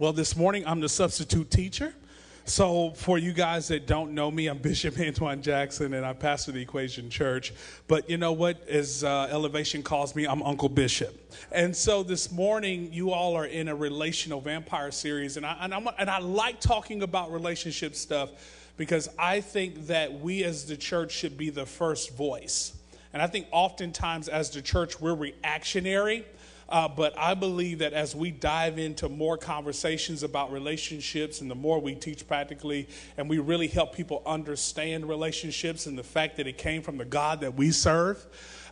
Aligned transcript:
Well, 0.00 0.12
this 0.12 0.36
morning 0.36 0.64
I'm 0.64 0.78
the 0.78 0.88
substitute 0.88 1.50
teacher. 1.50 1.92
So, 2.44 2.90
for 2.90 3.18
you 3.18 3.32
guys 3.32 3.66
that 3.66 3.88
don't 3.88 4.12
know 4.12 4.30
me, 4.30 4.46
I'm 4.46 4.58
Bishop 4.62 4.96
Antoine 4.96 5.42
Jackson 5.42 5.92
and 5.92 6.06
I 6.06 6.12
pastor 6.12 6.52
the 6.52 6.62
Equation 6.62 7.10
Church. 7.10 7.52
But 7.88 8.08
you 8.08 8.16
know 8.16 8.30
what? 8.30 8.62
As 8.68 9.02
uh, 9.02 9.26
Elevation 9.28 9.82
calls 9.82 10.14
me, 10.14 10.24
I'm 10.24 10.40
Uncle 10.44 10.68
Bishop. 10.68 11.34
And 11.50 11.74
so 11.74 12.04
this 12.04 12.30
morning, 12.30 12.92
you 12.92 13.10
all 13.10 13.34
are 13.34 13.46
in 13.46 13.66
a 13.66 13.74
relational 13.74 14.40
vampire 14.40 14.92
series. 14.92 15.36
And 15.36 15.44
I, 15.44 15.56
and, 15.62 15.74
I'm, 15.74 15.88
and 15.98 16.08
I 16.08 16.20
like 16.20 16.60
talking 16.60 17.02
about 17.02 17.32
relationship 17.32 17.96
stuff 17.96 18.30
because 18.76 19.08
I 19.18 19.40
think 19.40 19.88
that 19.88 20.20
we 20.20 20.44
as 20.44 20.64
the 20.64 20.76
church 20.76 21.10
should 21.10 21.36
be 21.36 21.50
the 21.50 21.66
first 21.66 22.16
voice. 22.16 22.72
And 23.12 23.20
I 23.20 23.26
think 23.26 23.48
oftentimes 23.50 24.28
as 24.28 24.50
the 24.50 24.62
church, 24.62 25.00
we're 25.00 25.16
reactionary. 25.16 26.24
Uh, 26.68 26.86
but 26.86 27.18
I 27.18 27.34
believe 27.34 27.78
that 27.78 27.94
as 27.94 28.14
we 28.14 28.30
dive 28.30 28.78
into 28.78 29.08
more 29.08 29.38
conversations 29.38 30.22
about 30.22 30.52
relationships 30.52 31.40
and 31.40 31.50
the 31.50 31.54
more 31.54 31.80
we 31.80 31.94
teach 31.94 32.26
practically 32.26 32.88
and 33.16 33.28
we 33.28 33.38
really 33.38 33.68
help 33.68 33.94
people 33.94 34.22
understand 34.26 35.08
relationships 35.08 35.86
and 35.86 35.96
the 35.96 36.02
fact 36.02 36.36
that 36.36 36.46
it 36.46 36.58
came 36.58 36.82
from 36.82 36.98
the 36.98 37.06
God 37.06 37.40
that 37.40 37.54
we 37.54 37.70
serve, 37.70 38.24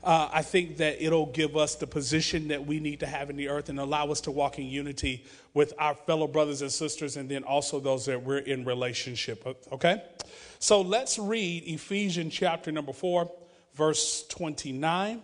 uh, 0.04 0.28
I 0.30 0.42
think 0.42 0.76
that 0.76 1.04
it'll 1.04 1.26
give 1.26 1.56
us 1.56 1.74
the 1.74 1.86
position 1.86 2.48
that 2.48 2.64
we 2.64 2.80
need 2.80 3.00
to 3.00 3.06
have 3.06 3.30
in 3.30 3.36
the 3.36 3.48
earth 3.48 3.70
and 3.70 3.80
allow 3.80 4.08
us 4.10 4.20
to 4.22 4.30
walk 4.30 4.58
in 4.58 4.66
unity 4.66 5.24
with 5.54 5.72
our 5.78 5.94
fellow 5.94 6.28
brothers 6.28 6.62
and 6.62 6.70
sisters 6.70 7.16
and 7.16 7.28
then 7.28 7.44
also 7.44 7.80
those 7.80 8.06
that 8.06 8.22
we're 8.22 8.38
in 8.38 8.64
relationship. 8.64 9.44
With. 9.44 9.56
Okay? 9.72 10.02
So 10.58 10.82
let's 10.82 11.18
read 11.18 11.64
Ephesians 11.66 12.34
chapter 12.34 12.70
number 12.70 12.92
4, 12.92 13.30
verse 13.74 14.26
29. 14.28 15.22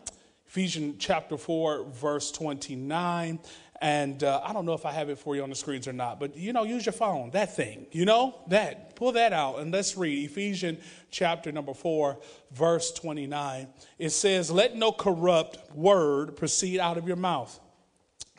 Ephesians 0.52 0.96
chapter 0.98 1.38
4, 1.38 1.86
verse 1.94 2.30
29. 2.30 3.38
And 3.80 4.22
uh, 4.22 4.42
I 4.44 4.52
don't 4.52 4.66
know 4.66 4.74
if 4.74 4.84
I 4.84 4.92
have 4.92 5.08
it 5.08 5.18
for 5.18 5.34
you 5.34 5.42
on 5.42 5.48
the 5.48 5.56
screens 5.56 5.88
or 5.88 5.94
not, 5.94 6.20
but 6.20 6.36
you 6.36 6.52
know, 6.52 6.64
use 6.64 6.84
your 6.84 6.92
phone, 6.92 7.30
that 7.30 7.56
thing, 7.56 7.86
you 7.90 8.04
know, 8.04 8.38
that. 8.48 8.94
Pull 8.94 9.12
that 9.12 9.32
out 9.32 9.60
and 9.60 9.72
let's 9.72 9.96
read 9.96 10.30
Ephesians 10.30 10.84
chapter 11.10 11.50
number 11.52 11.72
4, 11.72 12.18
verse 12.50 12.92
29. 12.92 13.66
It 13.98 14.10
says, 14.10 14.50
Let 14.50 14.76
no 14.76 14.92
corrupt 14.92 15.74
word 15.74 16.36
proceed 16.36 16.80
out 16.80 16.98
of 16.98 17.06
your 17.06 17.16
mouth, 17.16 17.58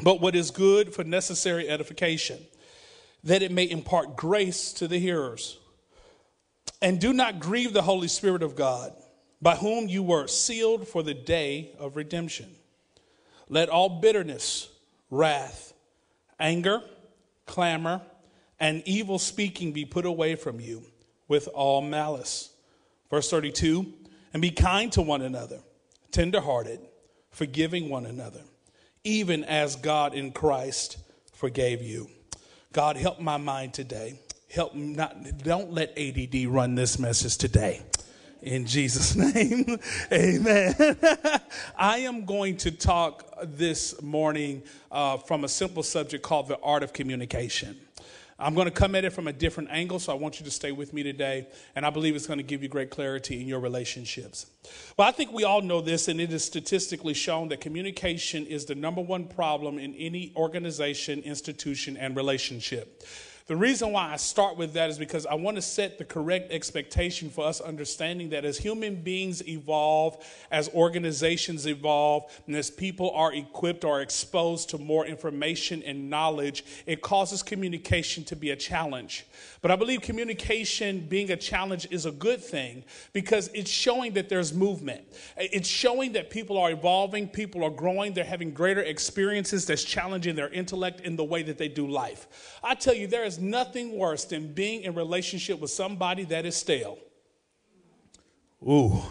but 0.03 0.21
what 0.21 0.35
is 0.35 0.51
good 0.51 0.93
for 0.93 1.03
necessary 1.03 1.67
edification, 1.67 2.37
that 3.23 3.41
it 3.41 3.51
may 3.51 3.67
impart 3.67 4.15
grace 4.15 4.71
to 4.73 4.87
the 4.87 4.99
hearers. 4.99 5.57
And 6.79 7.01
do 7.01 7.11
not 7.11 7.39
grieve 7.39 7.73
the 7.73 7.81
Holy 7.81 8.07
Spirit 8.07 8.43
of 8.43 8.55
God 8.55 8.93
by 9.43 9.57
whom 9.57 9.89
you 9.89 10.01
were 10.01 10.25
sealed 10.25 10.87
for 10.87 11.03
the 11.03 11.13
day 11.13 11.71
of 11.77 11.97
redemption. 11.97 12.49
Let 13.49 13.67
all 13.67 13.89
bitterness, 13.99 14.69
wrath, 15.11 15.73
anger, 16.39 16.81
clamor, 17.45 18.01
and 18.57 18.81
evil 18.85 19.19
speaking 19.19 19.73
be 19.73 19.83
put 19.83 20.05
away 20.05 20.35
from 20.35 20.61
you 20.61 20.83
with 21.27 21.49
all 21.49 21.81
malice. 21.81 22.51
Verse 23.09 23.29
32 23.29 23.93
And 24.31 24.41
be 24.41 24.49
kind 24.49 24.89
to 24.93 25.01
one 25.01 25.21
another, 25.21 25.59
tenderhearted, 26.11 26.79
forgiving 27.29 27.89
one 27.89 28.05
another, 28.05 28.41
even 29.03 29.43
as 29.43 29.75
God 29.75 30.13
in 30.13 30.31
Christ 30.31 30.97
forgave 31.33 31.81
you. 31.81 32.09
God, 32.71 32.95
help 32.95 33.19
my 33.19 33.35
mind 33.35 33.73
today. 33.73 34.21
Help 34.49 34.73
not, 34.73 35.39
don't 35.39 35.73
let 35.73 35.97
ADD 35.97 36.45
run 36.45 36.75
this 36.75 36.97
message 36.97 37.37
today 37.37 37.81
in 38.43 38.65
Jesus' 38.65 39.15
name. 39.35 39.79
Amen. 40.11 40.75
I 41.77 41.99
am 41.99 42.25
going 42.25 42.57
to 42.57 42.71
talk 42.71 43.33
this 43.43 44.01
morning 44.01 44.63
uh, 44.91 45.17
from 45.17 45.43
a 45.43 45.49
simple 45.49 45.83
subject 45.83 46.23
called 46.23 46.47
the 46.47 46.59
art 46.61 46.83
of 46.83 46.93
communication. 46.93 47.77
I'm 48.39 48.55
going 48.55 48.65
to 48.65 48.71
come 48.71 48.95
at 48.95 49.05
it 49.05 49.11
from 49.11 49.27
a 49.27 49.33
different 49.33 49.69
angle, 49.71 49.99
so 49.99 50.11
I 50.11 50.15
want 50.15 50.39
you 50.39 50.45
to 50.45 50.51
stay 50.51 50.71
with 50.71 50.91
me 50.91 51.03
today, 51.03 51.47
and 51.75 51.85
I 51.85 51.91
believe 51.91 52.15
it's 52.15 52.27
going 52.27 52.39
to 52.39 52.43
give 52.43 52.63
you 52.63 52.67
great 52.67 52.89
clarity 52.89 53.39
in 53.39 53.47
your 53.47 53.59
relationships. 53.59 54.47
Well, 54.97 55.07
I 55.07 55.11
think 55.11 55.31
we 55.31 55.43
all 55.43 55.61
know 55.61 55.81
this, 55.81 56.07
and 56.07 56.19
it 56.19 56.33
is 56.33 56.43
statistically 56.43 57.13
shown 57.13 57.47
that 57.49 57.61
communication 57.61 58.45
is 58.45 58.65
the 58.65 58.75
number 58.75 59.01
one 59.01 59.27
problem 59.27 59.77
in 59.77 59.93
any 59.95 60.33
organization, 60.35 61.21
institution, 61.21 61.95
and 61.95 62.17
relationship. 62.17 63.03
The 63.45 63.57
reason 63.57 63.91
why 63.91 64.13
I 64.13 64.15
start 64.15 64.55
with 64.55 64.71
that 64.73 64.89
is 64.89 64.97
because 64.97 65.25
I 65.25 65.33
want 65.33 65.57
to 65.57 65.61
set 65.61 65.97
the 65.97 66.05
correct 66.05 66.53
expectation 66.53 67.29
for 67.29 67.45
us 67.45 67.59
understanding 67.59 68.29
that 68.29 68.45
as 68.45 68.57
human 68.57 68.95
beings 68.95 69.45
evolve, 69.45 70.25
as 70.49 70.69
organizations 70.69 71.67
evolve, 71.67 72.31
and 72.47 72.55
as 72.55 72.69
people 72.69 73.11
are 73.11 73.33
equipped 73.33 73.83
or 73.83 73.99
exposed 73.99 74.69
to 74.69 74.77
more 74.77 75.05
information 75.05 75.83
and 75.83 76.09
knowledge, 76.09 76.63
it 76.85 77.01
causes 77.01 77.43
communication 77.43 78.23
to 78.23 78.35
be 78.37 78.51
a 78.51 78.55
challenge. 78.55 79.25
But 79.61 79.71
I 79.71 79.75
believe 79.75 80.01
communication 80.01 81.01
being 81.01 81.31
a 81.31 81.37
challenge 81.37 81.85
is 81.91 82.05
a 82.05 82.11
good 82.11 82.41
thing 82.41 82.85
because 83.11 83.49
it's 83.53 83.71
showing 83.71 84.13
that 84.13 84.29
there's 84.29 84.53
movement. 84.53 85.01
It's 85.35 85.67
showing 85.67 86.13
that 86.13 86.29
people 86.29 86.57
are 86.57 86.71
evolving, 86.71 87.27
people 87.27 87.65
are 87.65 87.69
growing, 87.69 88.13
they're 88.13 88.23
having 88.23 88.53
greater 88.53 88.81
experiences 88.81 89.65
that's 89.65 89.83
challenging 89.83 90.35
their 90.35 90.49
intellect 90.49 91.01
in 91.01 91.17
the 91.17 91.23
way 91.25 91.43
that 91.43 91.57
they 91.57 91.67
do 91.67 91.87
life. 91.87 92.59
I 92.63 92.75
tell 92.75 92.93
you, 92.93 93.07
there 93.07 93.25
is 93.25 93.32
nothing 93.39 93.97
worse 93.97 94.25
than 94.25 94.53
being 94.53 94.83
in 94.83 94.95
relationship 94.95 95.59
with 95.59 95.71
somebody 95.71 96.23
that 96.25 96.45
is 96.45 96.55
stale. 96.55 96.97
Ooh. 98.67 99.01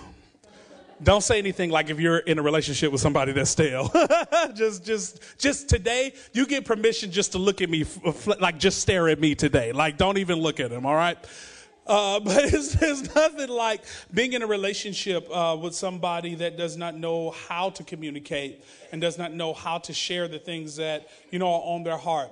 Don't 1.02 1.22
say 1.22 1.38
anything 1.38 1.70
like 1.70 1.90
if 1.90 1.98
you're 1.98 2.18
in 2.18 2.38
a 2.38 2.42
relationship 2.42 2.92
with 2.92 3.00
somebody 3.00 3.32
that's 3.32 3.50
stale. 3.50 3.90
just, 4.54 4.84
just, 4.84 5.20
just 5.36 5.68
today, 5.68 6.14
you 6.32 6.46
get 6.46 6.64
permission 6.64 7.10
just 7.10 7.32
to 7.32 7.38
look 7.38 7.60
at 7.60 7.68
me, 7.68 7.84
like 8.40 8.58
just 8.58 8.78
stare 8.80 9.08
at 9.08 9.18
me 9.18 9.34
today. 9.34 9.72
Like, 9.72 9.98
don't 9.98 10.18
even 10.18 10.38
look 10.38 10.60
at 10.60 10.70
him, 10.70 10.86
all 10.86 10.94
right? 10.94 11.18
Uh, 11.86 12.20
but 12.24 12.44
it's, 12.44 12.80
it's, 12.80 13.14
nothing 13.14 13.48
like 13.48 13.82
being 14.14 14.32
in 14.32 14.42
a 14.42 14.46
relationship 14.46 15.28
uh, 15.34 15.56
with 15.60 15.74
somebody 15.74 16.36
that 16.36 16.56
does 16.56 16.76
not 16.76 16.96
know 16.96 17.30
how 17.48 17.70
to 17.70 17.82
communicate 17.82 18.64
and 18.92 19.00
does 19.00 19.18
not 19.18 19.32
know 19.32 19.52
how 19.52 19.78
to 19.78 19.92
share 19.92 20.28
the 20.28 20.38
things 20.38 20.76
that 20.76 21.08
you 21.30 21.38
know 21.38 21.48
are 21.48 21.74
on 21.74 21.82
their 21.82 21.98
heart. 21.98 22.30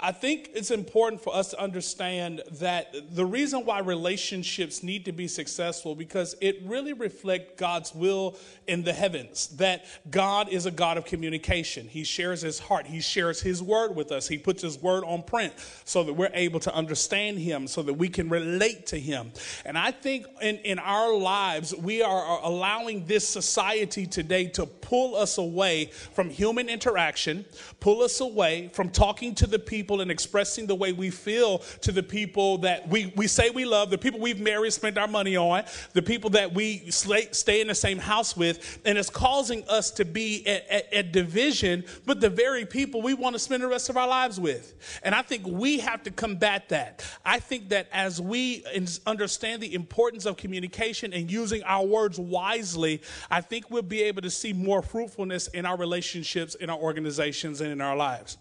I 0.00 0.12
think 0.12 0.50
it's 0.54 0.70
important 0.70 1.20
for 1.20 1.34
us 1.34 1.50
to 1.50 1.60
understand 1.60 2.42
that 2.60 2.94
the 3.16 3.26
reason 3.26 3.64
why 3.64 3.80
relationships 3.80 4.84
need 4.84 5.04
to 5.06 5.12
be 5.12 5.26
successful 5.26 5.96
because 5.96 6.36
it 6.40 6.62
really 6.64 6.92
reflects 6.92 7.54
God's 7.56 7.92
will 7.92 8.36
in 8.68 8.84
the 8.84 8.92
heavens. 8.92 9.48
That 9.56 9.84
God 10.08 10.48
is 10.48 10.66
a 10.66 10.70
God 10.70 10.96
of 10.96 11.06
communication. 11.06 11.88
He 11.88 12.04
shares 12.04 12.40
his 12.40 12.60
heart. 12.60 12.86
He 12.86 13.00
shares 13.00 13.40
his 13.40 13.64
word 13.64 13.96
with 13.96 14.12
us. 14.12 14.28
He 14.28 14.38
puts 14.38 14.62
his 14.62 14.80
word 14.80 15.02
on 15.02 15.24
print 15.24 15.54
so 15.84 16.04
that 16.04 16.12
we're 16.12 16.30
able 16.34 16.60
to 16.60 16.72
understand 16.72 17.40
him, 17.40 17.66
so 17.66 17.82
that 17.82 17.94
we 17.94 18.08
can 18.08 18.28
relate 18.28 18.86
to 18.88 19.00
him. 19.00 19.32
And 19.64 19.76
I 19.76 19.90
think 19.90 20.26
in, 20.40 20.58
in 20.58 20.78
our 20.78 21.12
lives, 21.16 21.74
we 21.74 22.00
are 22.00 22.40
allowing 22.44 23.06
this 23.06 23.28
society 23.28 24.06
today 24.06 24.46
to 24.50 24.66
pull 24.66 25.16
us 25.16 25.36
away 25.36 25.86
from 25.86 26.30
human 26.30 26.68
interaction, 26.68 27.44
pull 27.80 28.02
us 28.02 28.20
away 28.20 28.68
from 28.72 28.90
talking 28.90 29.34
to 29.34 29.48
the 29.48 29.58
people 29.58 29.79
people 29.80 30.02
and 30.02 30.10
expressing 30.10 30.66
the 30.66 30.74
way 30.74 30.92
we 30.92 31.08
feel 31.08 31.60
to 31.80 31.90
the 31.90 32.02
people 32.02 32.58
that 32.58 32.86
we, 32.86 33.10
we 33.16 33.26
say 33.26 33.48
we 33.48 33.64
love, 33.64 33.88
the 33.88 33.96
people 33.96 34.20
we've 34.20 34.38
married, 34.38 34.70
spent 34.74 34.98
our 34.98 35.08
money 35.08 35.38
on, 35.38 35.64
the 35.94 36.02
people 36.02 36.28
that 36.28 36.52
we 36.52 36.90
stay 36.90 37.62
in 37.62 37.68
the 37.68 37.74
same 37.74 37.96
house 37.96 38.36
with, 38.36 38.78
and 38.84 38.98
it's 38.98 39.08
causing 39.08 39.64
us 39.70 39.90
to 39.90 40.04
be 40.04 40.46
at, 40.46 40.68
at, 40.68 40.92
at 40.92 41.12
division 41.12 41.82
with 42.04 42.20
the 42.20 42.28
very 42.28 42.66
people 42.66 43.00
we 43.00 43.14
want 43.14 43.34
to 43.34 43.38
spend 43.38 43.62
the 43.62 43.66
rest 43.66 43.88
of 43.88 43.96
our 43.96 44.06
lives 44.06 44.38
with. 44.38 44.74
And 45.02 45.14
I 45.14 45.22
think 45.22 45.46
we 45.46 45.78
have 45.78 46.02
to 46.02 46.10
combat 46.10 46.68
that. 46.68 47.02
I 47.24 47.38
think 47.38 47.70
that 47.70 47.88
as 47.90 48.20
we 48.20 48.62
understand 49.06 49.62
the 49.62 49.72
importance 49.72 50.26
of 50.26 50.36
communication 50.36 51.14
and 51.14 51.30
using 51.30 51.62
our 51.62 51.86
words 51.86 52.18
wisely, 52.18 53.00
I 53.30 53.40
think 53.40 53.70
we'll 53.70 53.80
be 53.80 54.02
able 54.02 54.20
to 54.20 54.30
see 54.30 54.52
more 54.52 54.82
fruitfulness 54.82 55.48
in 55.48 55.64
our 55.64 55.78
relationships, 55.78 56.54
in 56.54 56.68
our 56.68 56.78
organizations, 56.78 57.62
and 57.62 57.72
in 57.72 57.80
our 57.80 57.96
lives. 57.96 58.36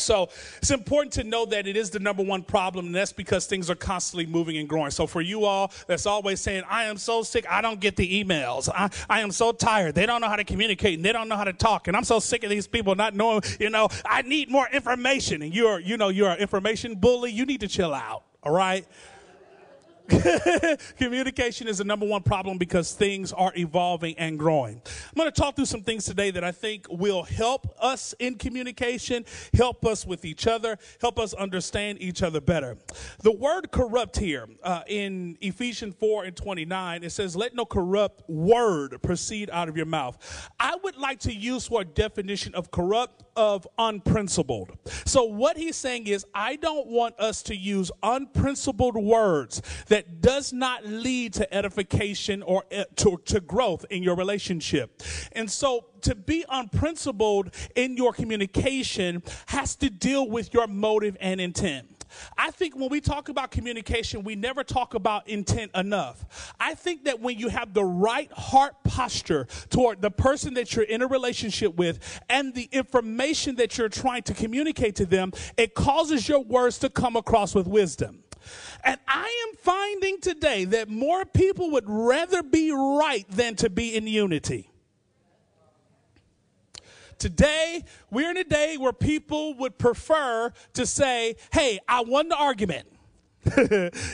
So 0.00 0.28
it's 0.58 0.70
important 0.70 1.12
to 1.14 1.24
know 1.24 1.46
that 1.46 1.66
it 1.66 1.76
is 1.76 1.90
the 1.90 1.98
number 1.98 2.22
one 2.22 2.42
problem, 2.42 2.86
and 2.86 2.94
that's 2.94 3.12
because 3.12 3.46
things 3.46 3.70
are 3.70 3.74
constantly 3.74 4.26
moving 4.26 4.56
and 4.56 4.68
growing. 4.68 4.90
So 4.90 5.06
for 5.06 5.20
you 5.20 5.44
all 5.44 5.72
that's 5.86 6.06
always 6.06 6.40
saying, 6.40 6.64
I 6.68 6.84
am 6.84 6.96
so 6.96 7.22
sick, 7.22 7.46
I 7.50 7.60
don't 7.60 7.80
get 7.80 7.96
the 7.96 8.24
emails. 8.24 8.68
I, 8.72 8.90
I 9.08 9.20
am 9.20 9.30
so 9.30 9.52
tired. 9.52 9.94
They 9.94 10.06
don't 10.06 10.20
know 10.20 10.28
how 10.28 10.36
to 10.36 10.44
communicate 10.44 10.94
and 10.94 11.04
they 11.04 11.12
don't 11.12 11.28
know 11.28 11.36
how 11.36 11.44
to 11.44 11.52
talk. 11.52 11.88
And 11.88 11.96
I'm 11.96 12.04
so 12.04 12.18
sick 12.18 12.44
of 12.44 12.50
these 12.50 12.66
people 12.66 12.94
not 12.94 13.14
knowing, 13.14 13.42
you 13.58 13.70
know, 13.70 13.88
I 14.04 14.22
need 14.22 14.50
more 14.50 14.68
information. 14.72 15.42
And 15.42 15.54
you're, 15.54 15.80
you 15.80 15.96
know, 15.96 16.08
you're 16.08 16.30
an 16.30 16.38
information 16.38 16.94
bully. 16.94 17.30
You 17.30 17.46
need 17.46 17.60
to 17.60 17.68
chill 17.68 17.94
out. 17.94 18.24
All 18.42 18.52
right. 18.52 18.86
Communication 20.98 21.68
is 21.68 21.78
the 21.78 21.84
number 21.84 22.06
one 22.06 22.22
problem 22.22 22.58
because 22.58 22.92
things 22.92 23.32
are 23.32 23.52
evolving 23.56 24.18
and 24.18 24.38
growing. 24.38 24.80
I'm 24.84 25.16
going 25.16 25.30
to 25.30 25.40
talk 25.40 25.56
through 25.56 25.66
some 25.66 25.82
things 25.82 26.04
today 26.04 26.30
that 26.30 26.44
I 26.44 26.52
think 26.52 26.86
will 26.90 27.22
help 27.22 27.74
us 27.80 28.14
in 28.18 28.36
communication, 28.36 29.24
help 29.54 29.84
us 29.84 30.06
with 30.06 30.24
each 30.24 30.46
other, 30.46 30.78
help 31.00 31.18
us 31.18 31.34
understand 31.34 32.00
each 32.00 32.22
other 32.22 32.40
better. 32.40 32.76
The 33.22 33.32
word 33.32 33.70
corrupt 33.70 34.18
here 34.18 34.48
uh, 34.62 34.82
in 34.86 35.38
Ephesians 35.40 35.94
4 35.98 36.24
and 36.24 36.36
29, 36.36 37.04
it 37.04 37.10
says, 37.10 37.36
Let 37.36 37.54
no 37.54 37.64
corrupt 37.64 38.28
word 38.28 39.00
proceed 39.02 39.50
out 39.50 39.68
of 39.68 39.76
your 39.76 39.86
mouth. 39.86 40.48
I 40.58 40.76
would 40.82 40.96
like 40.96 41.20
to 41.20 41.34
use 41.34 41.68
for 41.68 41.82
a 41.82 41.84
definition 41.84 42.54
of 42.54 42.70
corrupt 42.70 43.24
of 43.36 43.66
unprincipled. 43.78 44.76
So 45.06 45.24
what 45.24 45.56
he's 45.56 45.76
saying 45.76 46.06
is, 46.06 46.24
I 46.34 46.56
don't 46.56 46.88
want 46.88 47.18
us 47.18 47.42
to 47.44 47.56
use 47.56 47.90
unprincipled 48.02 48.96
words 48.96 49.62
that 49.88 49.99
does 50.20 50.52
not 50.52 50.86
lead 50.86 51.32
to 51.34 51.54
edification 51.54 52.42
or 52.42 52.64
uh, 52.76 52.84
to, 52.96 53.20
to 53.26 53.40
growth 53.40 53.84
in 53.90 54.02
your 54.02 54.16
relationship. 54.16 55.02
And 55.32 55.50
so 55.50 55.86
to 56.02 56.14
be 56.14 56.44
unprincipled 56.48 57.54
in 57.74 57.96
your 57.96 58.12
communication 58.12 59.22
has 59.46 59.76
to 59.76 59.90
deal 59.90 60.28
with 60.28 60.54
your 60.54 60.66
motive 60.66 61.16
and 61.20 61.40
intent. 61.40 62.00
I 62.36 62.50
think 62.50 62.76
when 62.76 62.88
we 62.88 63.00
talk 63.00 63.28
about 63.28 63.50
communication, 63.50 64.24
we 64.24 64.34
never 64.34 64.64
talk 64.64 64.94
about 64.94 65.28
intent 65.28 65.70
enough. 65.74 66.52
I 66.58 66.74
think 66.74 67.04
that 67.04 67.20
when 67.20 67.38
you 67.38 67.48
have 67.48 67.74
the 67.74 67.84
right 67.84 68.30
heart 68.32 68.74
posture 68.84 69.46
toward 69.68 70.02
the 70.02 70.10
person 70.10 70.54
that 70.54 70.74
you're 70.74 70.84
in 70.84 71.02
a 71.02 71.06
relationship 71.06 71.76
with 71.76 72.20
and 72.28 72.54
the 72.54 72.68
information 72.72 73.56
that 73.56 73.78
you're 73.78 73.88
trying 73.88 74.22
to 74.24 74.34
communicate 74.34 74.96
to 74.96 75.06
them, 75.06 75.32
it 75.56 75.74
causes 75.74 76.28
your 76.28 76.40
words 76.40 76.78
to 76.80 76.90
come 76.90 77.16
across 77.16 77.54
with 77.54 77.66
wisdom. 77.66 78.24
And 78.84 78.98
I 79.06 79.46
am 79.48 79.56
finding 79.56 80.20
today 80.20 80.64
that 80.66 80.88
more 80.88 81.24
people 81.24 81.70
would 81.72 81.84
rather 81.86 82.42
be 82.42 82.72
right 82.72 83.26
than 83.30 83.56
to 83.56 83.70
be 83.70 83.96
in 83.96 84.06
unity. 84.06 84.70
Today, 87.18 87.84
we're 88.10 88.30
in 88.30 88.38
a 88.38 88.44
day 88.44 88.76
where 88.78 88.94
people 88.94 89.54
would 89.54 89.76
prefer 89.76 90.52
to 90.72 90.86
say, 90.86 91.36
hey, 91.52 91.78
I 91.86 92.00
won 92.00 92.28
the 92.28 92.36
argument. 92.36 92.88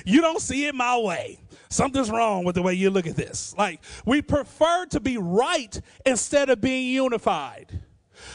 you 0.04 0.20
don't 0.20 0.40
see 0.40 0.66
it 0.66 0.74
my 0.74 0.98
way. 0.98 1.40
Something's 1.68 2.10
wrong 2.10 2.44
with 2.44 2.56
the 2.56 2.62
way 2.62 2.74
you 2.74 2.90
look 2.90 3.06
at 3.06 3.16
this. 3.16 3.54
Like, 3.56 3.80
we 4.04 4.22
prefer 4.22 4.86
to 4.86 5.00
be 5.00 5.18
right 5.18 5.80
instead 6.04 6.50
of 6.50 6.60
being 6.60 6.88
unified. 6.88 7.80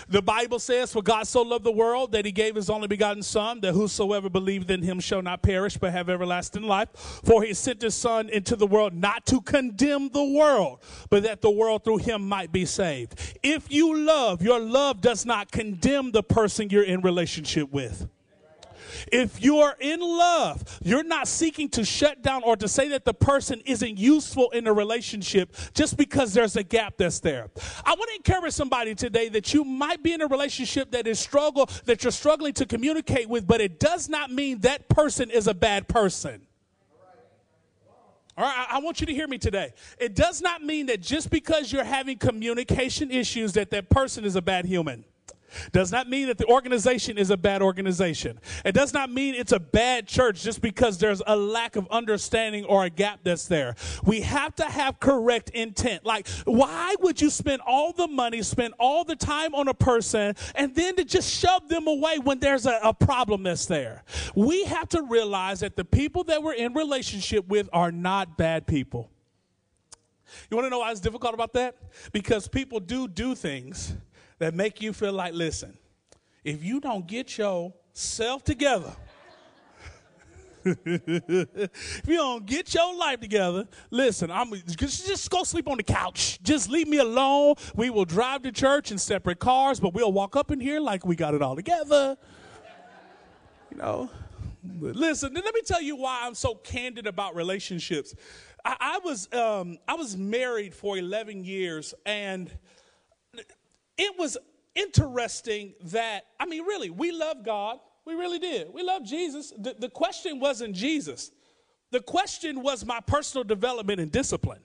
The 0.08 0.22
Bible 0.22 0.60
says, 0.60 0.92
For 0.92 1.02
God 1.02 1.28
so 1.28 1.42
loved 1.42 1.64
the 1.64 1.72
world 1.72 2.12
that 2.12 2.26
he 2.26 2.32
gave 2.32 2.56
his 2.56 2.70
only 2.70 2.88
begotten 2.88 3.24
Son, 3.24 3.62
that 3.62 3.74
whosoever 3.74 4.30
believed 4.30 4.72
in 4.72 4.82
him 4.82 5.00
shall 5.00 5.22
not 5.22 5.42
perish, 5.42 5.78
but 5.78 5.92
have 5.92 6.10
everlasting 6.10 6.64
life. 6.64 6.90
For 7.24 7.44
he 7.44 7.54
sent 7.54 7.82
his 7.82 7.96
Son 7.96 8.30
into 8.30 8.56
the 8.56 8.68
world 8.68 8.94
not 8.94 9.26
to 9.28 9.42
condemn 9.42 10.10
the 10.10 10.24
world, 10.24 10.80
but 11.10 11.24
that 11.24 11.42
the 11.42 11.52
world 11.52 11.84
through 11.84 11.98
him 11.98 12.28
might 12.28 12.52
be 12.52 12.66
saved. 12.66 13.20
If 13.44 13.72
you 13.72 13.98
love, 13.98 14.42
your 14.42 14.60
love 14.60 15.02
does 15.02 15.26
not 15.26 15.52
condemn 15.52 16.12
the 16.12 16.24
person 16.24 16.70
you're 16.70 16.84
in 16.84 17.02
relationship 17.02 17.72
with. 17.72 18.08
If 19.12 19.44
you 19.44 19.58
are 19.58 19.76
in 19.80 20.00
love, 20.00 20.80
you're 20.84 21.04
not 21.04 21.28
seeking 21.28 21.70
to 21.70 21.86
shut 21.86 22.22
down 22.22 22.44
or 22.44 22.56
to 22.58 22.68
say 22.68 22.90
that 22.90 23.06
the 23.06 23.14
person 23.14 23.62
isn't 23.66 23.98
useful 23.98 24.50
in 24.52 24.68
a 24.68 24.74
relationship 24.74 25.56
just 25.74 25.98
because 25.98 26.34
there's 26.34 26.56
a 26.56 26.64
gap 26.64 26.96
that's 26.98 27.20
there. 27.20 27.50
I 27.86 27.94
want 27.94 28.10
to 28.10 28.16
encourage 28.16 28.54
somebody 28.54 28.96
today 28.96 29.30
that 29.30 29.54
you 29.54 29.64
might 29.64 30.04
be 30.04 30.14
in 30.14 30.22
a 30.22 30.28
relationship 30.28 30.92
that 30.92 31.08
is 31.08 31.20
struggle 31.20 31.70
that 31.86 32.04
you're 32.04 32.12
struggling 32.12 32.54
to 32.54 32.66
communicate 32.66 33.30
with, 33.30 33.48
but 33.48 33.62
it 33.62 33.80
does 33.80 34.10
not 34.10 34.32
mean 34.32 34.60
that 34.60 34.90
person 34.90 35.30
is 35.30 35.48
a 35.48 35.54
bad 35.54 35.88
person. 35.88 36.48
All 38.38 38.46
right, 38.46 38.68
I 38.70 38.80
want 38.80 39.02
you 39.02 39.08
to 39.08 39.14
hear 39.14 39.28
me 39.28 39.38
today. 39.38 39.74
It 40.00 40.16
does 40.16 40.42
not 40.42 40.64
mean 40.64 40.86
that 40.88 41.02
just 41.02 41.30
because 41.30 41.72
you're 41.72 41.84
having 41.84 42.18
communication 42.18 43.12
issues 43.12 43.54
that 43.54 43.72
that 43.72 43.90
person 43.90 44.24
is 44.24 44.36
a 44.36 44.42
bad 44.42 44.66
human. 44.66 45.04
Does 45.72 45.92
not 45.92 46.10
mean 46.10 46.28
that 46.28 46.38
the 46.38 46.46
organization 46.46 47.18
is 47.18 47.30
a 47.30 47.38
bad 47.38 47.62
organization. 47.62 48.40
It 48.66 48.74
does 48.74 48.94
not 48.94 49.12
mean 49.12 49.36
it's 49.36 49.52
a 49.52 49.60
bad 49.60 50.08
church 50.08 50.42
just 50.42 50.62
because 50.62 50.98
there's 50.98 51.22
a 51.26 51.36
lack 51.36 51.76
of 51.76 51.88
understanding 51.90 52.66
or 52.66 52.86
a 52.86 52.90
gap 52.90 53.20
that's 53.24 53.48
there. 53.48 53.76
We 54.04 54.22
have 54.22 54.56
to 54.56 54.64
have 54.64 55.00
correct 55.00 55.50
intent. 55.52 56.06
Like, 56.06 56.28
why 56.46 56.96
would 57.02 57.22
you 57.22 57.30
spend 57.30 57.62
all 57.66 57.94
the 57.94 58.08
money, 58.08 58.42
spend 58.42 58.74
all 58.80 59.04
the 59.04 59.16
time 59.16 59.54
on 59.56 59.68
a 59.68 59.74
person, 59.74 60.36
and 60.56 60.74
then 60.76 60.96
to 60.96 61.04
just 61.04 61.32
shove 61.32 61.68
them 61.70 61.88
away 61.88 62.20
when 62.20 62.40
there's 62.40 62.66
a, 62.66 62.80
a 62.84 62.94
problem 62.94 63.44
that's 63.44 63.66
there? 63.66 64.04
We 64.36 64.66
have 64.66 64.90
to 64.90 65.04
realize 65.04 65.62
that 65.62 65.76
the 65.76 65.86
people 65.86 66.24
that 66.26 66.42
we're 66.42 66.54
in 66.54 66.74
relationship 66.74 67.48
with 67.48 67.70
are 67.74 67.92
not 67.92 68.38
bad 68.38 68.68
people. 68.68 69.10
You 70.50 70.58
want 70.58 70.66
to 70.66 70.70
know 70.70 70.80
why 70.80 70.92
it's 70.92 71.00
difficult 71.00 71.34
about 71.34 71.54
that? 71.54 71.76
Because 72.12 72.48
people 72.48 72.80
do 72.80 73.08
do 73.08 73.36
things 73.36 73.96
that 74.42 74.56
make 74.56 74.82
you 74.82 74.92
feel 74.92 75.14
like, 75.14 75.36
listen, 75.36 75.78
if 76.44 76.64
you 76.64 76.80
don't 76.80 77.06
get 77.06 77.38
yourself 77.38 78.44
together, 78.44 78.92
if 80.66 82.02
you 82.08 82.18
don't 82.18 82.48
get 82.48 82.74
your 82.74 82.96
life 82.96 83.20
together, 83.20 83.68
listen, 83.92 84.32
I'm 84.32 84.52
just, 84.66 85.06
just 85.06 85.30
go 85.30 85.44
sleep 85.44 85.68
on 85.68 85.78
the 85.78 85.84
couch. 85.84 86.42
Just 86.42 86.72
leave 86.72 86.88
me 86.88 86.98
alone. 86.98 87.54
We 87.76 87.92
will 87.92 88.04
drive 88.04 88.42
to 88.42 88.52
church 88.52 88.92
in 88.92 88.98
separate 88.98 89.38
cars, 89.38 89.80
but 89.80 89.94
we'll 89.94 90.12
walk 90.12 90.36
up 90.36 90.50
in 90.50 90.60
here 90.60 90.80
like 90.80 91.06
we 91.06 91.16
got 91.16 91.36
it 91.36 91.44
all 91.44 91.56
together. 91.56 92.18
You 93.70 93.78
know. 93.78 94.10
Listen, 94.80 95.36
let 95.36 95.54
me 95.54 95.62
tell 95.64 95.82
you 95.84 95.96
why 95.96 96.22
I'm 96.24 96.36
so 96.36 96.56
candid 96.56 97.06
about 97.06 97.36
relationships. 97.36 98.16
I, 98.66 98.76
I 98.80 99.00
was 99.04 99.32
um, 99.34 99.78
I 99.88 99.94
was 99.94 100.18
married 100.18 100.74
for 100.74 100.98
11 100.98 101.44
years, 101.44 101.94
and 102.06 102.52
it 104.02 104.18
was 104.18 104.36
interesting 104.74 105.74
that, 105.86 106.24
I 106.40 106.48
mean, 106.48 106.64
really, 106.64 106.90
we 106.90 107.12
love 107.12 107.46
God. 107.46 107.78
We 108.06 108.16
really 108.16 108.40
did. 108.40 108.74
We 108.74 108.82
love 108.82 109.04
Jesus. 109.04 109.54
The, 109.56 109.76
the 109.78 109.90
question 109.90 110.40
wasn't 110.40 110.76
Jesus, 110.76 111.32
the 111.92 112.02
question 112.02 112.64
was 112.64 112.84
my 112.84 113.00
personal 113.02 113.44
development 113.44 114.00
and 114.00 114.12
discipline 114.12 114.62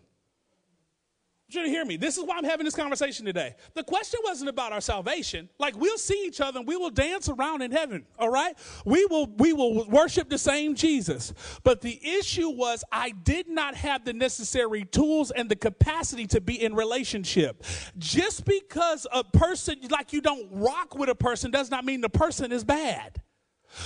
you 1.49 1.63
to 1.63 1.69
hear 1.69 1.85
me. 1.85 1.97
This 1.97 2.19
is 2.19 2.25
why 2.25 2.37
I'm 2.37 2.45
having 2.45 2.65
this 2.65 2.75
conversation 2.75 3.25
today. 3.25 3.55
The 3.75 3.85
question 3.85 4.21
wasn't 4.25 4.51
about 4.51 4.73
our 4.73 4.81
salvation. 4.81 5.49
Like 5.59 5.77
we'll 5.77 5.99
see 5.99 6.25
each 6.27 6.41
other 6.41 6.59
and 6.59 6.67
we 6.67 6.77
will 6.77 6.91
dance 6.91 7.29
around 7.29 7.63
in 7.63 7.71
heaven, 7.71 8.05
all 8.19 8.31
right? 8.31 8.57
We 8.85 9.07
will 9.07 9.27
we 9.37 9.53
will 9.53 9.89
worship 9.89 10.29
the 10.29 10.39
same 10.39 10.75
Jesus. 10.75 11.33
But 11.63 11.81
the 11.81 12.01
issue 12.19 12.51
was 12.51 12.83
I 12.91 13.11
did 13.11 13.49
not 13.49 13.77
have 13.77 14.05
the 14.05 14.13
necessary 14.13 14.85
tools 14.85 15.31
and 15.31 15.49
the 15.49 15.57
capacity 15.57 16.27
to 16.29 16.41
be 16.41 16.63
in 16.63 16.75
relationship. 16.75 17.63
Just 17.97 18.45
because 18.45 19.07
a 19.13 19.23
person 19.23 19.77
like 19.91 20.13
you 20.13 20.21
don't 20.21 20.49
rock 20.51 20.97
with 20.97 21.09
a 21.09 21.15
person 21.15 21.51
does 21.51 21.71
not 21.71 21.85
mean 21.85 22.01
the 22.01 22.09
person 22.09 22.51
is 22.51 22.65
bad. 22.65 23.23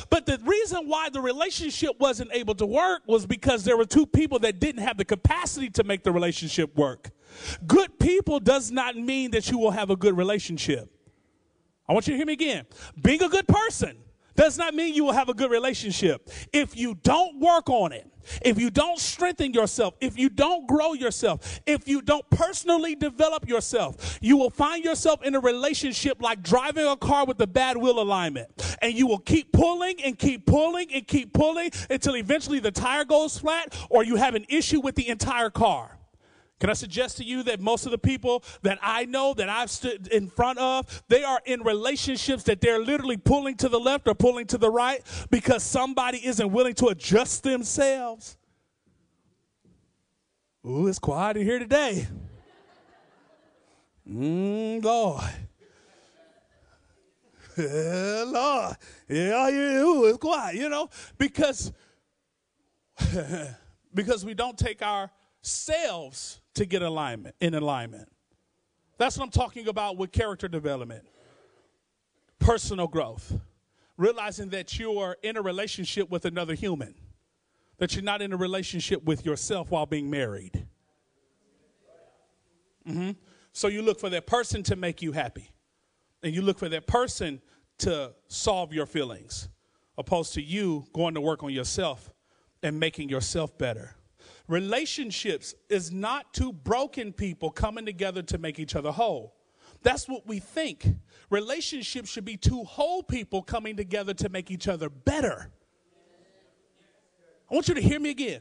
But 0.08 0.26
the 0.26 0.38
reason 0.44 0.88
why 0.88 1.08
the 1.10 1.20
relationship 1.20 1.92
wasn't 1.98 2.30
able 2.32 2.54
to 2.56 2.66
work 2.66 3.02
was 3.06 3.26
because 3.26 3.64
there 3.64 3.76
were 3.76 3.84
two 3.84 4.06
people 4.06 4.38
that 4.40 4.60
didn't 4.60 4.82
have 4.82 4.96
the 4.96 5.04
capacity 5.04 5.70
to 5.70 5.84
make 5.84 6.04
the 6.04 6.12
relationship 6.12 6.76
work. 6.76 7.10
Good 7.66 7.98
people 7.98 8.40
does 8.40 8.70
not 8.70 8.96
mean 8.96 9.30
that 9.32 9.50
you 9.50 9.58
will 9.58 9.70
have 9.70 9.90
a 9.90 9.96
good 9.96 10.16
relationship. 10.16 10.90
I 11.88 11.92
want 11.92 12.06
you 12.06 12.12
to 12.14 12.16
hear 12.16 12.26
me 12.26 12.34
again. 12.34 12.66
Being 13.02 13.22
a 13.22 13.28
good 13.28 13.48
person 13.48 13.96
does 14.40 14.56
not 14.56 14.74
mean 14.74 14.94
you 14.94 15.04
will 15.04 15.12
have 15.12 15.28
a 15.28 15.34
good 15.34 15.50
relationship. 15.50 16.30
If 16.50 16.74
you 16.74 16.94
don't 16.94 17.40
work 17.40 17.68
on 17.68 17.92
it, 17.92 18.10
if 18.40 18.58
you 18.58 18.70
don't 18.70 18.98
strengthen 18.98 19.52
yourself, 19.52 19.94
if 20.00 20.18
you 20.18 20.30
don't 20.30 20.66
grow 20.66 20.94
yourself, 20.94 21.60
if 21.66 21.86
you 21.86 22.00
don't 22.00 22.24
personally 22.30 22.94
develop 22.94 23.46
yourself, 23.46 24.18
you 24.22 24.38
will 24.38 24.48
find 24.48 24.82
yourself 24.82 25.22
in 25.22 25.34
a 25.34 25.40
relationship 25.40 26.22
like 26.22 26.42
driving 26.42 26.86
a 26.86 26.96
car 26.96 27.26
with 27.26 27.38
a 27.42 27.46
bad 27.46 27.76
wheel 27.76 28.00
alignment. 28.00 28.48
And 28.80 28.94
you 28.94 29.06
will 29.06 29.18
keep 29.18 29.52
pulling 29.52 30.02
and 30.02 30.18
keep 30.18 30.46
pulling 30.46 30.90
and 30.90 31.06
keep 31.06 31.34
pulling 31.34 31.70
until 31.90 32.16
eventually 32.16 32.60
the 32.60 32.70
tire 32.70 33.04
goes 33.04 33.38
flat 33.38 33.76
or 33.90 34.04
you 34.04 34.16
have 34.16 34.34
an 34.34 34.46
issue 34.48 34.80
with 34.80 34.94
the 34.94 35.08
entire 35.08 35.50
car. 35.50 35.99
Can 36.60 36.68
I 36.68 36.74
suggest 36.74 37.16
to 37.16 37.24
you 37.24 37.42
that 37.44 37.58
most 37.58 37.86
of 37.86 37.90
the 37.90 37.98
people 37.98 38.44
that 38.60 38.78
I 38.82 39.06
know 39.06 39.32
that 39.32 39.48
I've 39.48 39.70
stood 39.70 40.08
in 40.08 40.28
front 40.28 40.58
of, 40.58 41.02
they 41.08 41.24
are 41.24 41.40
in 41.46 41.62
relationships 41.62 42.42
that 42.44 42.60
they're 42.60 42.78
literally 42.78 43.16
pulling 43.16 43.56
to 43.56 43.68
the 43.70 43.80
left 43.80 44.06
or 44.06 44.14
pulling 44.14 44.46
to 44.48 44.58
the 44.58 44.70
right 44.70 45.00
because 45.30 45.62
somebody 45.62 46.24
isn't 46.24 46.52
willing 46.52 46.74
to 46.74 46.88
adjust 46.88 47.42
themselves. 47.42 48.36
Ooh, 50.66 50.86
it's 50.86 50.98
quiet 50.98 51.38
in 51.38 51.46
here 51.46 51.58
today. 51.58 52.06
Mm, 54.06 54.84
Lord. 54.84 55.22
Yeah, 57.56 58.24
Lord. 58.26 58.76
Yeah, 59.08 59.48
yeah, 59.48 59.80
ooh, 59.80 60.04
it's 60.04 60.18
quiet, 60.18 60.56
you 60.56 60.68
know, 60.68 60.90
because 61.16 61.72
because 63.94 64.26
we 64.26 64.34
don't 64.34 64.58
take 64.58 64.82
ourselves 64.82 66.39
to 66.54 66.66
get 66.66 66.82
alignment 66.82 67.34
in 67.40 67.54
alignment. 67.54 68.08
That's 68.98 69.16
what 69.16 69.24
I'm 69.24 69.30
talking 69.30 69.68
about 69.68 69.96
with 69.96 70.12
character 70.12 70.48
development, 70.48 71.04
personal 72.38 72.86
growth, 72.86 73.38
realizing 73.96 74.50
that 74.50 74.78
you 74.78 74.98
are 74.98 75.16
in 75.22 75.36
a 75.36 75.42
relationship 75.42 76.10
with 76.10 76.24
another 76.24 76.54
human. 76.54 76.94
that 77.80 77.94
you're 77.94 78.04
not 78.04 78.22
in 78.22 78.32
a 78.32 78.36
relationship 78.36 79.02
with 79.04 79.24
yourself 79.24 79.70
while 79.70 79.86
being 79.86 80.08
married. 80.10 80.66
Mm-hmm. 82.86 83.12
So 83.52 83.68
you 83.68 83.82
look 83.82 83.98
for 83.98 84.10
that 84.10 84.26
person 84.26 84.62
to 84.64 84.76
make 84.76 85.02
you 85.02 85.12
happy, 85.12 85.50
and 86.22 86.34
you 86.34 86.42
look 86.42 86.58
for 86.58 86.68
that 86.68 86.86
person 86.86 87.40
to 87.78 88.12
solve 88.28 88.72
your 88.74 88.84
feelings, 88.84 89.48
opposed 89.96 90.34
to 90.34 90.42
you 90.42 90.84
going 90.92 91.14
to 91.14 91.20
work 91.22 91.42
on 91.42 91.52
yourself 91.52 92.12
and 92.62 92.78
making 92.78 93.08
yourself 93.08 93.56
better. 93.56 93.96
Relationships 94.50 95.54
is 95.68 95.92
not 95.92 96.34
two 96.34 96.52
broken 96.52 97.12
people 97.12 97.52
coming 97.52 97.86
together 97.86 98.20
to 98.20 98.36
make 98.36 98.58
each 98.58 98.74
other 98.74 98.90
whole. 98.90 99.36
That's 99.84 100.08
what 100.08 100.26
we 100.26 100.40
think. 100.40 100.88
Relationships 101.30 102.10
should 102.10 102.24
be 102.24 102.36
two 102.36 102.64
whole 102.64 103.04
people 103.04 103.42
coming 103.42 103.76
together 103.76 104.12
to 104.14 104.28
make 104.28 104.50
each 104.50 104.66
other 104.66 104.90
better. 104.90 105.52
I 107.48 107.54
want 107.54 107.68
you 107.68 107.74
to 107.74 107.80
hear 107.80 108.00
me 108.00 108.10
again. 108.10 108.40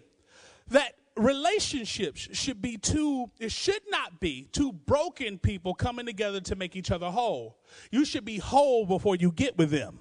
That 0.69 0.95
relationships 1.15 2.27
should 2.31 2.59
be 2.59 2.77
two, 2.77 3.29
it 3.39 3.51
should 3.51 3.83
not 3.89 4.19
be 4.19 4.47
two 4.51 4.73
broken 4.73 5.37
people 5.37 5.75
coming 5.75 6.07
together 6.07 6.41
to 6.41 6.55
make 6.55 6.75
each 6.75 6.89
other 6.89 7.11
whole. 7.11 7.59
You 7.91 8.03
should 8.03 8.25
be 8.25 8.39
whole 8.39 8.87
before 8.87 9.15
you 9.15 9.31
get 9.31 9.59
with 9.59 9.69
them. 9.69 9.99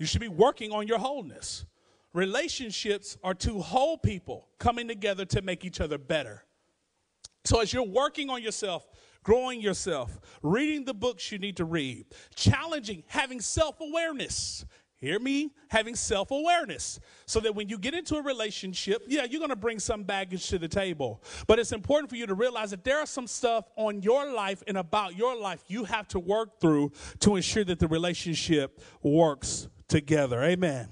You 0.00 0.06
should 0.06 0.20
be 0.20 0.26
working 0.26 0.72
on 0.72 0.88
your 0.88 0.98
wholeness. 0.98 1.64
Relationships 2.14 3.16
are 3.24 3.34
two 3.34 3.60
whole 3.60 3.96
people 3.96 4.48
coming 4.58 4.86
together 4.86 5.24
to 5.26 5.42
make 5.42 5.64
each 5.64 5.80
other 5.80 5.98
better. 5.98 6.44
So 7.44 7.60
as 7.60 7.72
you're 7.72 7.82
working 7.82 8.30
on 8.30 8.42
yourself, 8.42 8.86
growing 9.22 9.60
yourself, 9.60 10.20
reading 10.42 10.84
the 10.84 10.94
books 10.94 11.32
you 11.32 11.38
need 11.38 11.56
to 11.56 11.64
read, 11.64 12.06
challenging, 12.34 13.02
having 13.06 13.40
self 13.40 13.80
awareness. 13.80 14.64
Hear 14.96 15.18
me? 15.18 15.50
Having 15.68 15.96
self 15.96 16.30
awareness. 16.30 17.00
So 17.26 17.40
that 17.40 17.56
when 17.56 17.68
you 17.68 17.76
get 17.76 17.92
into 17.92 18.16
a 18.16 18.22
relationship, 18.22 19.02
yeah, 19.08 19.24
you're 19.24 19.40
going 19.40 19.50
to 19.50 19.56
bring 19.56 19.80
some 19.80 20.04
baggage 20.04 20.46
to 20.48 20.58
the 20.58 20.68
table. 20.68 21.20
But 21.48 21.58
it's 21.58 21.72
important 21.72 22.08
for 22.08 22.16
you 22.16 22.26
to 22.26 22.34
realize 22.34 22.70
that 22.70 22.84
there 22.84 22.98
are 22.98 23.06
some 23.06 23.26
stuff 23.26 23.68
on 23.74 24.00
your 24.02 24.32
life 24.32 24.62
and 24.68 24.76
about 24.76 25.16
your 25.16 25.34
life 25.36 25.64
you 25.66 25.84
have 25.84 26.06
to 26.08 26.20
work 26.20 26.60
through 26.60 26.92
to 27.20 27.34
ensure 27.34 27.64
that 27.64 27.80
the 27.80 27.88
relationship 27.88 28.80
works 29.02 29.66
together. 29.88 30.40
Amen. 30.44 30.88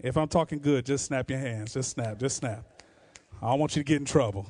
If 0.00 0.16
I'm 0.16 0.28
talking 0.28 0.60
good, 0.60 0.86
just 0.86 1.06
snap 1.06 1.28
your 1.30 1.40
hands. 1.40 1.74
Just 1.74 1.90
snap. 1.90 2.18
Just 2.18 2.36
snap. 2.36 2.64
I 3.42 3.50
don't 3.50 3.58
want 3.58 3.74
you 3.76 3.82
to 3.82 3.86
get 3.86 3.96
in 3.96 4.04
trouble. 4.04 4.46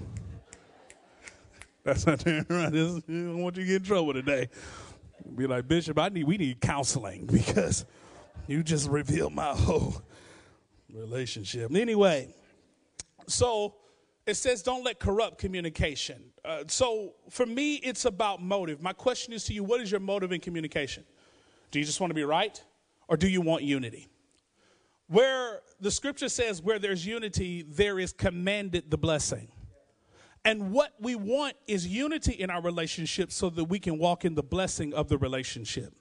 That's 1.84 2.06
not 2.06 2.24
right. 2.26 2.66
I 2.66 2.70
don't 2.70 3.42
want 3.42 3.56
you 3.56 3.62
to 3.62 3.66
get 3.66 3.76
in 3.76 3.84
trouble 3.84 4.12
today. 4.12 4.48
Be 5.34 5.46
like, 5.46 5.66
Bishop, 5.66 5.98
I 5.98 6.08
need 6.10 6.24
we 6.24 6.36
need 6.36 6.60
counseling 6.60 7.26
because 7.32 7.86
you 8.46 8.62
just 8.62 8.88
revealed 8.88 9.34
my 9.34 9.52
whole 9.54 10.02
relationship. 10.92 11.74
Anyway, 11.74 12.34
so 13.26 13.74
it 14.26 14.34
says 14.34 14.62
don't 14.62 14.84
let 14.84 14.98
corrupt 15.00 15.38
communication. 15.38 16.22
Uh, 16.44 16.64
so 16.66 17.14
for 17.30 17.46
me, 17.46 17.76
it's 17.76 18.04
about 18.04 18.42
motive. 18.42 18.82
My 18.82 18.92
question 18.92 19.32
is 19.32 19.44
to 19.44 19.54
you: 19.54 19.64
What 19.64 19.80
is 19.80 19.90
your 19.90 20.00
motive 20.00 20.32
in 20.32 20.40
communication? 20.40 21.04
Do 21.70 21.78
you 21.78 21.84
just 21.86 22.00
want 22.00 22.10
to 22.10 22.14
be 22.14 22.24
right, 22.24 22.62
or 23.08 23.16
do 23.16 23.28
you 23.28 23.40
want 23.40 23.62
unity? 23.62 24.08
Where 25.08 25.60
the 25.80 25.90
scripture 25.90 26.28
says, 26.28 26.62
where 26.62 26.78
there's 26.78 27.04
unity, 27.06 27.64
there 27.66 27.98
is 27.98 28.12
commanded 28.12 28.90
the 28.90 28.98
blessing. 28.98 29.48
And 30.44 30.70
what 30.70 30.94
we 31.00 31.14
want 31.14 31.54
is 31.66 31.86
unity 31.86 32.32
in 32.32 32.50
our 32.50 32.62
relationship 32.62 33.32
so 33.32 33.50
that 33.50 33.64
we 33.64 33.78
can 33.78 33.98
walk 33.98 34.24
in 34.24 34.34
the 34.34 34.42
blessing 34.42 34.94
of 34.94 35.08
the 35.08 35.18
relationship. 35.18 35.94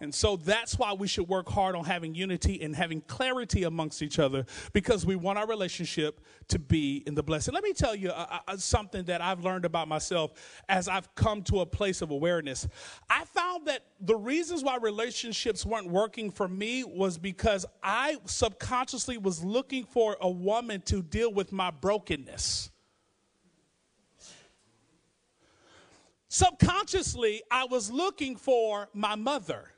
And 0.00 0.14
so 0.14 0.36
that's 0.36 0.78
why 0.78 0.92
we 0.92 1.08
should 1.08 1.28
work 1.28 1.48
hard 1.48 1.74
on 1.74 1.84
having 1.84 2.14
unity 2.14 2.60
and 2.62 2.76
having 2.76 3.00
clarity 3.02 3.64
amongst 3.64 4.02
each 4.02 4.18
other 4.18 4.44
because 4.72 5.06
we 5.06 5.16
want 5.16 5.38
our 5.38 5.46
relationship 5.46 6.20
to 6.48 6.58
be 6.58 7.02
in 7.06 7.14
the 7.14 7.22
blessing. 7.22 7.54
Let 7.54 7.64
me 7.64 7.72
tell 7.72 7.94
you 7.94 8.10
uh, 8.10 8.38
uh, 8.46 8.56
something 8.56 9.04
that 9.04 9.20
I've 9.20 9.40
learned 9.40 9.64
about 9.64 9.88
myself 9.88 10.32
as 10.68 10.88
I've 10.88 11.14
come 11.14 11.42
to 11.44 11.60
a 11.60 11.66
place 11.66 12.02
of 12.02 12.10
awareness. 12.10 12.68
I 13.08 13.24
found 13.24 13.66
that 13.66 13.84
the 14.00 14.16
reasons 14.16 14.62
why 14.62 14.76
relationships 14.76 15.64
weren't 15.64 15.88
working 15.88 16.30
for 16.30 16.46
me 16.46 16.84
was 16.84 17.16
because 17.18 17.64
I 17.82 18.18
subconsciously 18.26 19.18
was 19.18 19.42
looking 19.42 19.84
for 19.84 20.16
a 20.20 20.30
woman 20.30 20.82
to 20.82 21.02
deal 21.02 21.32
with 21.32 21.52
my 21.52 21.70
brokenness. 21.70 22.70
Subconsciously, 26.28 27.42
I 27.50 27.64
was 27.64 27.90
looking 27.90 28.36
for 28.36 28.88
my 28.92 29.14
mother. 29.14 29.70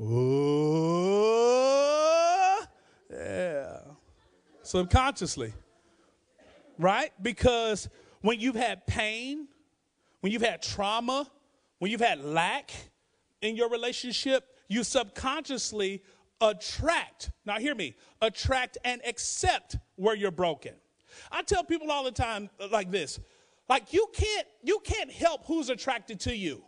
Ooh, 0.00 1.46
yeah. 3.10 3.78
Subconsciously. 4.62 5.54
Right? 6.78 7.12
Because 7.22 7.88
when 8.20 8.38
you've 8.40 8.56
had 8.56 8.86
pain, 8.86 9.48
when 10.20 10.32
you've 10.32 10.42
had 10.42 10.60
trauma, 10.62 11.30
when 11.78 11.90
you've 11.90 12.00
had 12.00 12.22
lack 12.22 12.70
in 13.40 13.56
your 13.56 13.70
relationship, 13.70 14.44
you 14.68 14.84
subconsciously 14.84 16.02
attract, 16.40 17.30
now 17.44 17.58
hear 17.58 17.74
me, 17.74 17.96
attract 18.20 18.78
and 18.84 19.00
accept 19.06 19.76
where 19.96 20.14
you're 20.14 20.30
broken. 20.30 20.74
I 21.30 21.42
tell 21.42 21.64
people 21.64 21.90
all 21.90 22.04
the 22.04 22.10
time 22.10 22.50
like 22.70 22.90
this, 22.90 23.18
like 23.68 23.92
you 23.92 24.06
can't 24.12 24.46
you 24.62 24.80
can't 24.84 25.10
help 25.10 25.46
who's 25.46 25.70
attracted 25.70 26.20
to 26.20 26.36
you. 26.36 26.62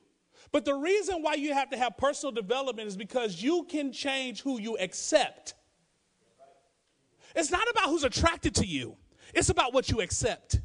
But 0.50 0.64
the 0.64 0.74
reason 0.74 1.22
why 1.22 1.34
you 1.34 1.52
have 1.52 1.70
to 1.70 1.76
have 1.76 1.96
personal 1.96 2.32
development 2.32 2.88
is 2.88 2.96
because 2.96 3.42
you 3.42 3.66
can 3.68 3.92
change 3.92 4.42
who 4.42 4.58
you 4.58 4.76
accept. 4.78 5.54
It's 7.36 7.50
not 7.50 7.68
about 7.70 7.86
who's 7.86 8.04
attracted 8.04 8.54
to 8.56 8.66
you, 8.66 8.96
it's 9.34 9.50
about 9.50 9.74
what 9.74 9.90
you 9.90 10.00
accept. 10.00 10.60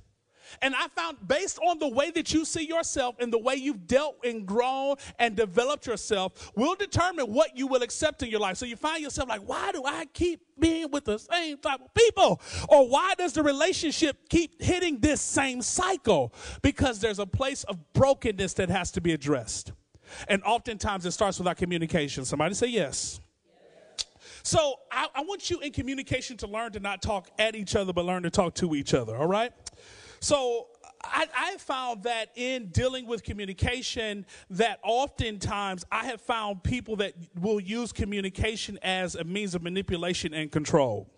And 0.62 0.76
I 0.76 0.88
found 0.90 1.18
based 1.28 1.60
on 1.60 1.80
the 1.80 1.88
way 1.88 2.12
that 2.12 2.34
you 2.34 2.46
see 2.46 2.66
yourself 2.66 3.16
and 3.20 3.32
the 3.32 3.38
way 3.38 3.56
you've 3.56 3.88
dealt 3.88 4.18
and 4.24 4.46
grown 4.46 4.96
and 5.20 5.36
developed 5.36 5.88
yourself 5.88 6.52
will 6.56 6.76
determine 6.76 7.34
what 7.34 7.58
you 7.58 7.68
will 7.68 7.84
accept 7.84 8.24
in 8.24 8.30
your 8.30 8.40
life. 8.40 8.58
So 8.58 8.66
you 8.66 8.76
find 8.76 9.02
yourself 9.02 9.30
like, 9.30 9.42
why 9.42 9.72
do 9.72 9.84
I 9.86 10.06
keep 10.14 10.42
being 10.60 10.92
with 10.92 11.06
the 11.06 11.18
same 11.18 11.58
type 11.58 11.82
of 11.82 11.94
people? 11.94 12.42
Or 12.70 12.88
why 12.88 13.14
does 13.18 13.34
the 13.34 13.44
relationship 13.44 14.30
keep 14.30 14.62
hitting 14.62 15.00
this 15.00 15.22
same 15.22 15.62
cycle? 15.62 16.34
Because 16.62 17.00
there's 17.00 17.20
a 17.20 17.26
place 17.26 17.64
of 17.66 17.94
brokenness 17.94 18.54
that 18.56 18.70
has 18.70 18.92
to 18.92 19.02
be 19.02 19.14
addressed. 19.14 19.72
And 20.28 20.44
oftentimes 20.44 21.06
it 21.06 21.12
starts 21.12 21.38
with 21.40 21.48
our 21.48 21.56
communication. 21.56 22.26
Somebody 22.26 22.54
say 22.54 22.68
yes. 22.68 23.20
So 24.44 24.76
I, 24.92 25.08
I, 25.16 25.22
want 25.22 25.50
you 25.50 25.60
in 25.62 25.72
communication 25.72 26.36
to 26.38 26.48
learn 26.48 26.74
to 26.74 26.82
not 26.82 27.02
talk 27.02 27.30
at 27.40 27.56
each 27.56 27.78
other, 27.78 27.94
but 27.94 28.04
learn 28.04 28.24
to 28.24 28.30
talk 28.30 28.54
to 28.56 28.76
each 28.76 28.94
other, 28.94 29.16
all 29.16 29.28
right? 29.28 29.54
So 30.24 30.68
I, 31.04 31.28
I, 31.36 31.58
found 31.58 32.04
that 32.04 32.30
in 32.38 32.68
dealing 32.68 33.08
with 33.08 33.24
communication, 33.24 34.26
that 34.52 34.80
oftentimes 34.82 35.84
I 35.92 36.06
have 36.06 36.22
found 36.22 36.64
people 36.64 36.96
that 36.96 37.14
will 37.42 37.60
use 37.60 37.92
communication 37.92 38.80
as 38.82 39.16
a 39.16 39.26
means 39.26 39.54
of 39.54 39.62
manipulation 39.64 40.34
and 40.34 40.50
control. 40.50 41.10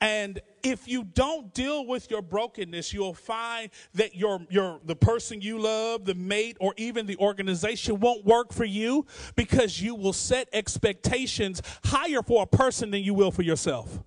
And 0.00 0.40
if 0.64 0.88
you 0.88 1.04
don't 1.04 1.54
deal 1.54 1.86
with 1.86 2.10
your 2.10 2.22
brokenness, 2.22 2.92
you'll 2.92 3.14
find 3.14 3.70
that 3.94 4.16
your, 4.16 4.44
your, 4.50 4.80
the 4.84 4.96
person 4.96 5.40
you 5.40 5.60
love, 5.60 6.04
the 6.04 6.16
mate, 6.16 6.56
or 6.58 6.74
even 6.76 7.06
the 7.06 7.18
organization 7.18 8.00
won't 8.00 8.24
work 8.24 8.52
for 8.52 8.64
you 8.64 9.06
because 9.36 9.80
you 9.80 9.94
will 9.94 10.12
set 10.12 10.48
expectations 10.52 11.62
higher 11.84 12.20
for 12.20 12.42
a 12.42 12.46
person 12.48 12.90
than 12.90 13.04
you 13.04 13.14
will 13.14 13.30
for 13.30 13.42
yourself. 13.42 14.00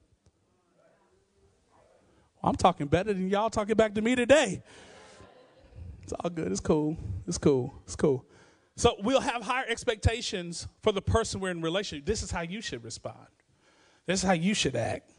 I'm 2.43 2.55
talking 2.55 2.87
better 2.87 3.13
than 3.13 3.29
y'all 3.29 3.49
talking 3.49 3.75
back 3.75 3.93
to 3.95 4.01
me 4.01 4.15
today. 4.15 4.61
It's 6.01 6.13
all 6.13 6.29
good. 6.29 6.51
It's 6.51 6.59
cool. 6.59 6.97
It's 7.27 7.37
cool. 7.37 7.73
It's 7.85 7.95
cool. 7.95 8.25
So 8.75 8.95
we'll 9.01 9.21
have 9.21 9.41
higher 9.43 9.65
expectations 9.67 10.67
for 10.81 10.91
the 10.91 11.01
person 11.01 11.39
we're 11.39 11.51
in 11.51 11.61
relationship. 11.61 12.05
This 12.05 12.23
is 12.23 12.31
how 12.31 12.41
you 12.41 12.59
should 12.59 12.83
respond. 12.83 13.27
This 14.05 14.21
is 14.21 14.27
how 14.27 14.33
you 14.33 14.53
should 14.53 14.75
act. 14.75 15.13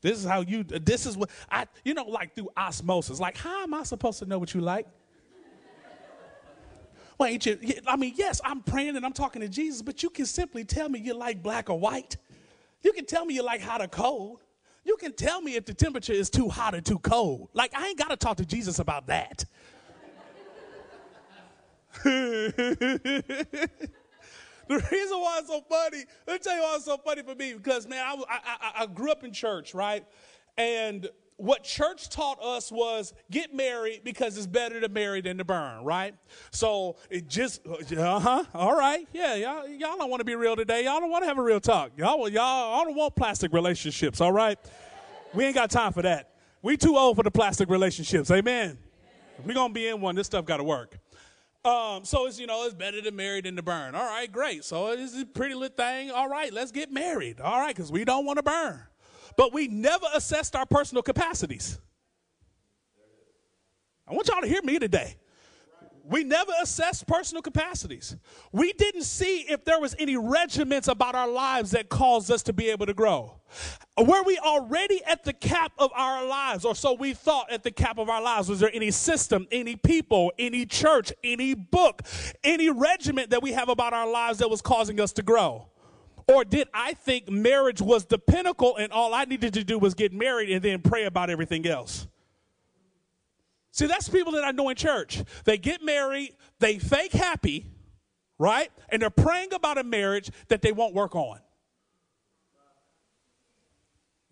This 0.00 0.18
is 0.18 0.24
how 0.24 0.42
you. 0.42 0.62
This 0.62 1.06
is 1.06 1.16
what 1.16 1.30
I. 1.50 1.66
You 1.84 1.94
know, 1.94 2.04
like 2.04 2.36
through 2.36 2.50
osmosis. 2.56 3.18
Like, 3.18 3.36
how 3.36 3.64
am 3.64 3.74
I 3.74 3.82
supposed 3.82 4.20
to 4.20 4.26
know 4.26 4.38
what 4.38 4.54
you 4.54 4.60
like? 4.60 4.86
Well, 7.18 7.28
ain't 7.28 7.44
you? 7.46 7.58
I 7.88 7.96
mean, 7.96 8.12
yes, 8.14 8.40
I'm 8.44 8.62
praying 8.62 8.94
and 8.94 9.04
I'm 9.04 9.12
talking 9.12 9.42
to 9.42 9.48
Jesus, 9.48 9.82
but 9.82 10.04
you 10.04 10.10
can 10.10 10.24
simply 10.24 10.64
tell 10.64 10.88
me 10.88 11.00
you 11.00 11.14
like 11.14 11.42
black 11.42 11.68
or 11.68 11.80
white. 11.80 12.16
You 12.82 12.92
can 12.92 13.06
tell 13.06 13.24
me 13.24 13.34
you 13.34 13.42
like 13.42 13.60
hot 13.60 13.82
or 13.82 13.88
cold. 13.88 14.38
You 14.88 14.96
can 14.96 15.12
tell 15.12 15.42
me 15.42 15.54
if 15.54 15.66
the 15.66 15.74
temperature 15.74 16.14
is 16.14 16.30
too 16.30 16.48
hot 16.48 16.74
or 16.74 16.80
too 16.80 16.98
cold. 17.00 17.50
Like, 17.52 17.74
I 17.76 17.88
ain't 17.88 17.98
got 17.98 18.08
to 18.08 18.16
talk 18.16 18.38
to 18.38 18.46
Jesus 18.46 18.78
about 18.78 19.06
that. 19.08 19.44
the 22.04 23.68
reason 24.68 25.20
why 25.20 25.40
it's 25.40 25.48
so 25.48 25.60
funny, 25.68 26.04
let 26.26 26.32
me 26.32 26.38
tell 26.38 26.56
you 26.56 26.62
why 26.62 26.76
it's 26.76 26.86
so 26.86 26.96
funny 26.96 27.22
for 27.22 27.34
me 27.34 27.52
because, 27.52 27.86
man, 27.86 28.02
I, 28.02 28.16
I, 28.30 28.72
I 28.82 28.86
grew 28.86 29.12
up 29.12 29.24
in 29.24 29.30
church, 29.30 29.74
right? 29.74 30.06
And 30.56 31.10
what 31.38 31.62
church 31.62 32.08
taught 32.08 32.42
us 32.42 32.70
was 32.70 33.14
get 33.30 33.54
married 33.54 34.02
because 34.04 34.36
it's 34.36 34.46
better 34.46 34.80
to 34.80 34.88
marry 34.88 35.20
than 35.20 35.38
to 35.38 35.44
burn, 35.44 35.84
right? 35.84 36.14
So 36.50 36.96
it 37.10 37.28
just, 37.28 37.64
uh 37.66 38.18
huh, 38.18 38.44
all 38.52 38.76
right, 38.76 39.08
yeah, 39.12 39.36
y'all, 39.36 39.68
y'all 39.68 39.96
don't 39.96 40.10
want 40.10 40.18
to 40.20 40.24
be 40.24 40.34
real 40.34 40.56
today. 40.56 40.84
Y'all 40.84 40.98
don't 40.98 41.10
want 41.10 41.22
to 41.22 41.28
have 41.28 41.38
a 41.38 41.42
real 41.42 41.60
talk. 41.60 41.92
Y'all, 41.96 42.28
y'all, 42.28 42.84
don't 42.84 42.96
want 42.96 43.14
plastic 43.14 43.52
relationships, 43.52 44.20
all 44.20 44.32
right? 44.32 44.58
We 45.32 45.44
ain't 45.44 45.54
got 45.54 45.70
time 45.70 45.92
for 45.92 46.02
that. 46.02 46.34
We 46.60 46.76
too 46.76 46.96
old 46.96 47.16
for 47.16 47.22
the 47.22 47.30
plastic 47.30 47.70
relationships, 47.70 48.32
amen. 48.32 48.76
If 49.38 49.46
we're 49.46 49.54
gonna 49.54 49.72
be 49.72 49.86
in 49.86 50.00
one, 50.00 50.16
this 50.16 50.26
stuff 50.26 50.44
got 50.44 50.56
to 50.56 50.64
work. 50.64 50.98
Um, 51.64 52.04
so 52.04 52.26
it's 52.26 52.40
you 52.40 52.48
know 52.48 52.64
it's 52.64 52.74
better 52.74 53.00
to 53.00 53.12
marry 53.12 53.42
than 53.42 53.54
to 53.54 53.62
burn. 53.62 53.94
All 53.94 54.04
right, 54.04 54.30
great. 54.30 54.64
So 54.64 54.88
it's 54.88 55.16
a 55.16 55.24
pretty 55.24 55.54
lit 55.54 55.76
thing. 55.76 56.10
All 56.10 56.28
right, 56.28 56.52
let's 56.52 56.72
get 56.72 56.90
married. 56.90 57.40
All 57.40 57.60
right, 57.60 57.76
because 57.76 57.92
we 57.92 58.04
don't 58.04 58.24
want 58.24 58.38
to 58.38 58.42
burn 58.42 58.82
but 59.38 59.54
we 59.54 59.68
never 59.68 60.06
assessed 60.14 60.56
our 60.56 60.66
personal 60.66 61.00
capacities. 61.00 61.78
I 64.08 64.12
want 64.12 64.26
y'all 64.26 64.40
to 64.40 64.48
hear 64.48 64.62
me 64.62 64.80
today. 64.80 65.16
We 66.02 66.24
never 66.24 66.50
assessed 66.60 67.06
personal 67.06 67.42
capacities. 67.42 68.16
We 68.50 68.72
didn't 68.72 69.04
see 69.04 69.42
if 69.42 69.64
there 69.64 69.78
was 69.78 69.94
any 69.98 70.16
regiments 70.16 70.88
about 70.88 71.14
our 71.14 71.28
lives 71.28 71.70
that 71.70 71.88
caused 71.88 72.32
us 72.32 72.42
to 72.44 72.52
be 72.52 72.68
able 72.70 72.86
to 72.86 72.94
grow. 72.94 73.40
Were 73.96 74.24
we 74.24 74.38
already 74.38 75.04
at 75.04 75.22
the 75.22 75.34
cap 75.34 75.70
of 75.78 75.92
our 75.94 76.26
lives, 76.26 76.64
or 76.64 76.74
so 76.74 76.94
we 76.94 77.12
thought 77.12 77.52
at 77.52 77.62
the 77.62 77.70
cap 77.70 77.98
of 77.98 78.08
our 78.08 78.22
lives? 78.22 78.48
Was 78.48 78.58
there 78.58 78.70
any 78.74 78.90
system, 78.90 79.46
any 79.52 79.76
people, 79.76 80.32
any 80.36 80.66
church, 80.66 81.12
any 81.22 81.54
book, 81.54 82.02
any 82.42 82.70
regiment 82.70 83.30
that 83.30 83.42
we 83.42 83.52
have 83.52 83.68
about 83.68 83.92
our 83.92 84.10
lives 84.10 84.38
that 84.38 84.50
was 84.50 84.62
causing 84.62 84.98
us 84.98 85.12
to 85.12 85.22
grow? 85.22 85.68
Or 86.28 86.44
did 86.44 86.68
I 86.74 86.92
think 86.92 87.30
marriage 87.30 87.80
was 87.80 88.04
the 88.04 88.18
pinnacle 88.18 88.76
and 88.76 88.92
all 88.92 89.14
I 89.14 89.24
needed 89.24 89.54
to 89.54 89.64
do 89.64 89.78
was 89.78 89.94
get 89.94 90.12
married 90.12 90.50
and 90.50 90.62
then 90.62 90.82
pray 90.82 91.04
about 91.04 91.30
everything 91.30 91.66
else? 91.66 92.06
See, 93.72 93.86
that's 93.86 94.08
people 94.08 94.32
that 94.32 94.44
I 94.44 94.50
know 94.50 94.68
in 94.68 94.76
church. 94.76 95.22
They 95.44 95.56
get 95.56 95.82
married, 95.82 96.34
they 96.58 96.78
fake 96.78 97.12
happy, 97.12 97.66
right? 98.38 98.70
And 98.90 99.00
they're 99.00 99.08
praying 99.08 99.54
about 99.54 99.78
a 99.78 99.84
marriage 99.84 100.30
that 100.48 100.60
they 100.60 100.72
won't 100.72 100.94
work 100.94 101.16
on. 101.16 101.38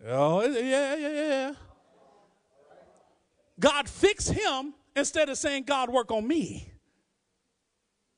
Oh, 0.05 0.43
yeah, 0.43 0.95
yeah, 0.95 1.09
yeah. 1.09 1.53
God 3.59 3.89
fix 3.89 4.27
him 4.27 4.75
instead 4.95 5.29
of 5.29 5.37
saying, 5.37 5.63
God, 5.63 5.89
work 5.89 6.11
on 6.11 6.27
me. 6.27 6.71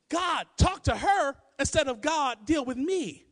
God, 0.09 0.47
talk 0.57 0.83
to 0.83 0.95
her 0.95 1.35
instead 1.57 1.87
of 1.87 2.01
God, 2.01 2.45
deal 2.45 2.65
with 2.65 2.77
me. 2.77 3.28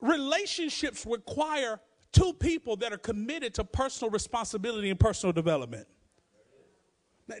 Relationships 0.00 1.06
require 1.06 1.80
two 2.12 2.32
people 2.32 2.76
that 2.76 2.92
are 2.92 2.98
committed 2.98 3.54
to 3.54 3.64
personal 3.64 4.10
responsibility 4.10 4.90
and 4.90 4.98
personal 4.98 5.32
development. 5.32 5.86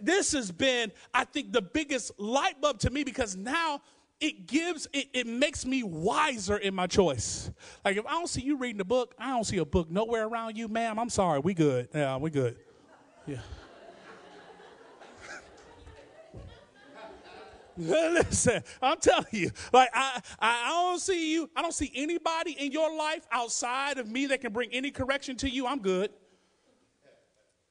This 0.00 0.32
has 0.32 0.50
been, 0.50 0.92
I 1.12 1.24
think, 1.24 1.52
the 1.52 1.62
biggest 1.62 2.18
light 2.18 2.60
bulb 2.60 2.78
to 2.80 2.90
me 2.90 3.04
because 3.04 3.36
now 3.36 3.82
it 4.20 4.46
gives, 4.46 4.88
it, 4.92 5.08
it 5.12 5.26
makes 5.26 5.66
me 5.66 5.82
wiser 5.82 6.56
in 6.56 6.74
my 6.74 6.86
choice. 6.86 7.50
Like 7.84 7.96
if 7.96 8.06
I 8.06 8.12
don't 8.12 8.28
see 8.28 8.42
you 8.42 8.56
reading 8.56 8.80
a 8.80 8.84
book, 8.84 9.14
I 9.18 9.30
don't 9.30 9.44
see 9.44 9.58
a 9.58 9.64
book 9.64 9.90
nowhere 9.90 10.26
around 10.26 10.56
you, 10.56 10.68
ma'am. 10.68 10.98
I'm 10.98 11.10
sorry, 11.10 11.40
we 11.40 11.52
good. 11.52 11.88
Yeah, 11.94 12.16
we 12.16 12.30
good. 12.30 12.56
Yeah. 13.26 13.40
Listen, 17.78 18.62
I'm 18.80 18.98
telling 18.98 19.26
you, 19.32 19.50
like 19.72 19.90
I, 19.92 20.20
I 20.38 20.68
don't 20.68 21.00
see 21.00 21.32
you, 21.32 21.50
I 21.56 21.62
don't 21.62 21.74
see 21.74 21.90
anybody 21.94 22.52
in 22.52 22.72
your 22.72 22.96
life 22.96 23.26
outside 23.32 23.98
of 23.98 24.08
me 24.08 24.26
that 24.26 24.40
can 24.40 24.52
bring 24.52 24.70
any 24.72 24.90
correction 24.90 25.36
to 25.38 25.50
you. 25.50 25.66
I'm 25.66 25.80
good. 25.80 26.10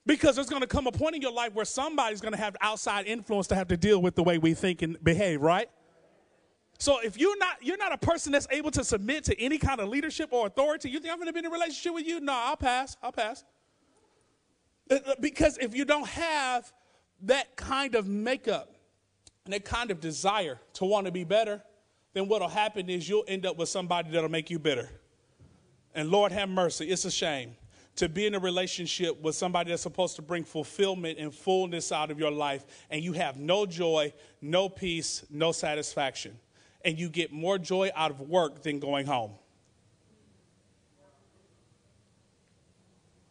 Because 0.05 0.35
there's 0.35 0.49
going 0.49 0.61
to 0.61 0.67
come 0.67 0.85
a 0.87 0.91
point 0.91 1.15
in 1.15 1.21
your 1.21 1.31
life 1.31 1.53
where 1.53 1.63
somebody's 1.63 2.19
going 2.19 2.33
to 2.33 2.39
have 2.39 2.57
outside 2.59 3.05
influence 3.05 3.47
to 3.47 3.55
have 3.55 3.69
to 3.69 3.77
deal 3.77 4.01
with 4.01 4.15
the 4.15 4.23
way 4.23 4.37
we 4.37 4.53
think 4.53 4.81
and 4.81 5.01
behave, 5.01 5.41
right? 5.41 5.69
So 6.77 6.99
if 6.99 7.17
you're 7.17 7.37
not 7.37 7.57
you're 7.61 7.77
not 7.77 7.93
a 7.93 7.97
person 7.97 8.33
that's 8.33 8.47
able 8.51 8.71
to 8.71 8.83
submit 8.83 9.23
to 9.25 9.39
any 9.39 9.57
kind 9.57 9.79
of 9.79 9.87
leadership 9.87 10.33
or 10.33 10.47
authority, 10.47 10.89
you 10.89 10.99
think 10.99 11.13
I'm 11.13 11.17
going 11.17 11.27
to 11.27 11.33
be 11.33 11.39
in 11.39 11.45
a 11.45 11.49
relationship 11.49 11.93
with 11.93 12.05
you? 12.05 12.19
No, 12.19 12.33
I'll 12.33 12.57
pass. 12.57 12.97
I'll 13.01 13.13
pass. 13.13 13.45
Uh, 14.91 14.95
uh, 15.05 15.15
because 15.21 15.57
if 15.59 15.73
you 15.73 15.85
don't 15.85 16.07
have 16.07 16.73
that 17.21 17.55
kind 17.55 17.95
of 17.95 18.07
makeup, 18.07 18.72
and 19.45 19.53
that 19.53 19.65
kind 19.65 19.91
of 19.91 19.99
desire 19.99 20.59
to 20.73 20.85
want 20.85 21.05
to 21.05 21.11
be 21.11 21.23
better, 21.23 21.61
then 22.13 22.27
what'll 22.27 22.47
happen 22.47 22.89
is 22.89 23.09
you'll 23.09 23.25
end 23.27 23.45
up 23.45 23.57
with 23.57 23.69
somebody 23.69 24.09
that'll 24.11 24.29
make 24.29 24.49
you 24.49 24.59
bitter. 24.59 24.89
And 25.93 26.09
Lord 26.09 26.31
have 26.31 26.49
mercy, 26.49 26.89
it's 26.89 27.05
a 27.05 27.11
shame 27.11 27.55
to 27.95 28.09
be 28.09 28.25
in 28.25 28.33
a 28.33 28.39
relationship 28.39 29.21
with 29.21 29.35
somebody 29.35 29.69
that's 29.69 29.83
supposed 29.83 30.15
to 30.15 30.21
bring 30.21 30.43
fulfillment 30.43 31.19
and 31.19 31.33
fullness 31.33 31.91
out 31.91 32.09
of 32.09 32.17
your 32.17 32.31
life, 32.31 32.65
and 32.89 33.03
you 33.03 33.13
have 33.13 33.37
no 33.37 33.65
joy, 33.65 34.11
no 34.41 34.67
peace, 34.67 35.23
no 35.29 35.51
satisfaction. 35.51 36.37
And 36.83 36.97
you 36.97 37.07
get 37.07 37.31
more 37.31 37.57
joy 37.57 37.91
out 37.95 38.11
of 38.11 38.21
work 38.21 38.63
than 38.63 38.79
going 38.79 39.05
home. 39.05 39.31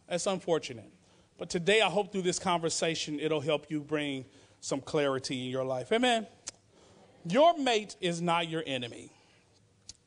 That's 0.08 0.26
unfortunate. 0.26 0.90
But 1.38 1.50
today, 1.50 1.80
I 1.80 1.88
hope 1.88 2.12
through 2.12 2.22
this 2.22 2.38
conversation, 2.38 3.18
it'll 3.18 3.40
help 3.40 3.66
you 3.68 3.80
bring 3.80 4.24
some 4.62 4.80
clarity 4.80 5.44
in 5.44 5.50
your 5.50 5.64
life. 5.64 5.92
Amen. 5.92 6.26
Your 7.28 7.58
mate 7.58 7.96
is 8.00 8.22
not 8.22 8.48
your 8.48 8.62
enemy. 8.64 9.10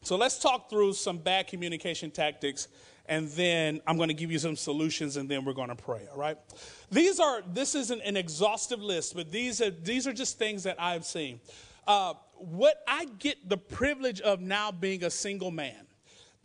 So 0.01 0.15
let's 0.15 0.39
talk 0.39 0.69
through 0.69 0.93
some 0.93 1.17
bad 1.17 1.47
communication 1.47 2.09
tactics 2.09 2.69
and 3.07 3.27
then 3.29 3.81
I'm 3.85 3.97
going 3.97 4.07
to 4.07 4.15
give 4.15 4.31
you 4.31 4.39
some 4.39 4.55
solutions 4.55 5.17
and 5.17 5.29
then 5.29 5.45
we're 5.45 5.53
going 5.53 5.69
to 5.69 5.75
pray, 5.75 6.07
all 6.11 6.17
right? 6.17 6.37
These 6.89 7.19
are 7.19 7.43
this 7.53 7.75
isn't 7.75 8.01
an 8.01 8.17
exhaustive 8.17 8.81
list, 8.81 9.15
but 9.15 9.31
these 9.31 9.61
are 9.61 9.69
these 9.69 10.07
are 10.07 10.13
just 10.13 10.39
things 10.39 10.63
that 10.63 10.81
I've 10.81 11.05
seen. 11.05 11.41
Uh, 11.85 12.13
what 12.37 12.81
I 12.87 13.05
get 13.19 13.47
the 13.47 13.57
privilege 13.57 14.21
of 14.21 14.39
now 14.39 14.71
being 14.71 15.03
a 15.03 15.09
single 15.09 15.51
man 15.51 15.85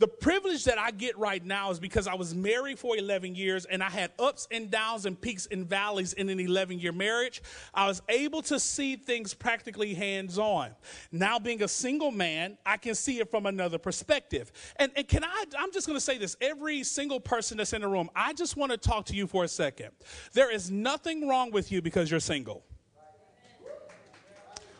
the 0.01 0.07
privilege 0.07 0.63
that 0.63 0.79
I 0.79 0.89
get 0.89 1.15
right 1.15 1.45
now 1.45 1.69
is 1.69 1.79
because 1.79 2.07
I 2.07 2.15
was 2.15 2.33
married 2.33 2.79
for 2.79 2.97
11 2.97 3.35
years 3.35 3.65
and 3.65 3.83
I 3.83 3.89
had 3.91 4.11
ups 4.17 4.47
and 4.49 4.71
downs 4.71 5.05
and 5.05 5.19
peaks 5.19 5.47
and 5.51 5.69
valleys 5.69 6.13
in 6.13 6.27
an 6.27 6.39
11 6.39 6.79
year 6.79 6.91
marriage. 6.91 7.43
I 7.71 7.85
was 7.85 8.01
able 8.09 8.41
to 8.43 8.59
see 8.59 8.95
things 8.95 9.35
practically 9.35 9.93
hands 9.93 10.39
on. 10.39 10.71
Now, 11.11 11.37
being 11.37 11.61
a 11.61 11.67
single 11.67 12.09
man, 12.09 12.57
I 12.65 12.77
can 12.77 12.95
see 12.95 13.19
it 13.19 13.29
from 13.29 13.45
another 13.45 13.77
perspective. 13.77 14.51
And, 14.77 14.91
and 14.95 15.07
can 15.07 15.23
I, 15.23 15.43
I'm 15.59 15.71
just 15.71 15.85
going 15.85 15.97
to 15.97 16.03
say 16.03 16.17
this 16.17 16.35
every 16.41 16.83
single 16.83 17.19
person 17.19 17.59
that's 17.59 17.73
in 17.73 17.81
the 17.81 17.87
room, 17.87 18.09
I 18.15 18.33
just 18.33 18.57
want 18.57 18.71
to 18.71 18.79
talk 18.79 19.05
to 19.05 19.15
you 19.15 19.27
for 19.27 19.43
a 19.43 19.47
second. 19.47 19.89
There 20.33 20.51
is 20.51 20.71
nothing 20.71 21.27
wrong 21.27 21.51
with 21.51 21.71
you 21.71 21.79
because 21.79 22.09
you're 22.09 22.19
single. 22.19 22.63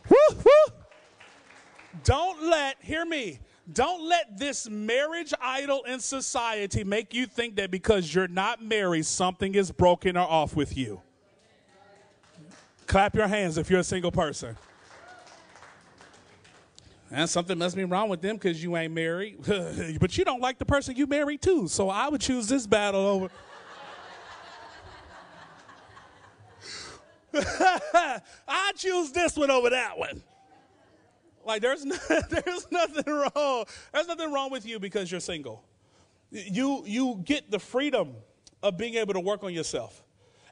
Woo, 0.09 0.35
woo. 0.43 0.73
Don't 2.03 2.49
let, 2.49 2.77
hear 2.81 3.05
me, 3.05 3.39
don't 3.73 4.07
let 4.07 4.37
this 4.37 4.69
marriage 4.69 5.33
idol 5.41 5.83
in 5.83 5.99
society 5.99 6.83
make 6.83 7.13
you 7.13 7.25
think 7.25 7.55
that 7.57 7.71
because 7.71 8.13
you're 8.13 8.27
not 8.27 8.63
married, 8.63 9.05
something 9.05 9.55
is 9.55 9.71
broken 9.71 10.17
or 10.17 10.27
off 10.27 10.55
with 10.55 10.77
you. 10.77 11.01
Clap 12.87 13.15
your 13.15 13.27
hands 13.27 13.57
if 13.57 13.69
you're 13.69 13.79
a 13.79 13.83
single 13.83 14.11
person. 14.11 14.57
And 17.09 17.29
something 17.29 17.57
must 17.57 17.75
be 17.75 17.83
wrong 17.83 18.07
with 18.09 18.21
them 18.21 18.37
because 18.37 18.63
you 18.63 18.77
ain't 18.77 18.93
married. 18.93 19.37
but 19.99 20.17
you 20.17 20.23
don't 20.23 20.41
like 20.41 20.57
the 20.57 20.65
person 20.65 20.95
you 20.95 21.07
married 21.07 21.41
too. 21.41 21.67
So 21.67 21.89
I 21.89 22.07
would 22.07 22.21
choose 22.21 22.47
this 22.47 22.65
battle 22.65 23.05
over. 23.05 23.29
I 28.47 28.71
choose 28.75 29.11
this 29.11 29.37
one 29.37 29.51
over 29.51 29.69
that 29.69 29.97
one. 29.97 30.21
Like 31.45 31.61
there's 31.61 31.85
no, 31.85 31.95
there's 32.29 32.67
nothing 32.71 33.13
wrong. 33.13 33.65
There's 33.93 34.07
nothing 34.07 34.31
wrong 34.31 34.51
with 34.51 34.65
you 34.65 34.79
because 34.79 35.11
you're 35.11 35.21
single. 35.21 35.63
You 36.31 36.83
you 36.85 37.21
get 37.23 37.51
the 37.51 37.59
freedom 37.59 38.15
of 38.63 38.77
being 38.77 38.95
able 38.95 39.13
to 39.13 39.19
work 39.19 39.43
on 39.43 39.53
yourself. 39.53 40.03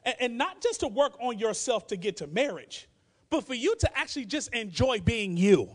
And, 0.04 0.14
and 0.20 0.38
not 0.38 0.60
just 0.60 0.80
to 0.80 0.88
work 0.88 1.16
on 1.20 1.38
yourself 1.38 1.86
to 1.88 1.96
get 1.96 2.16
to 2.18 2.26
marriage, 2.26 2.88
but 3.28 3.44
for 3.46 3.54
you 3.54 3.76
to 3.76 3.98
actually 3.98 4.24
just 4.24 4.52
enjoy 4.54 5.00
being 5.00 5.36
you. 5.36 5.68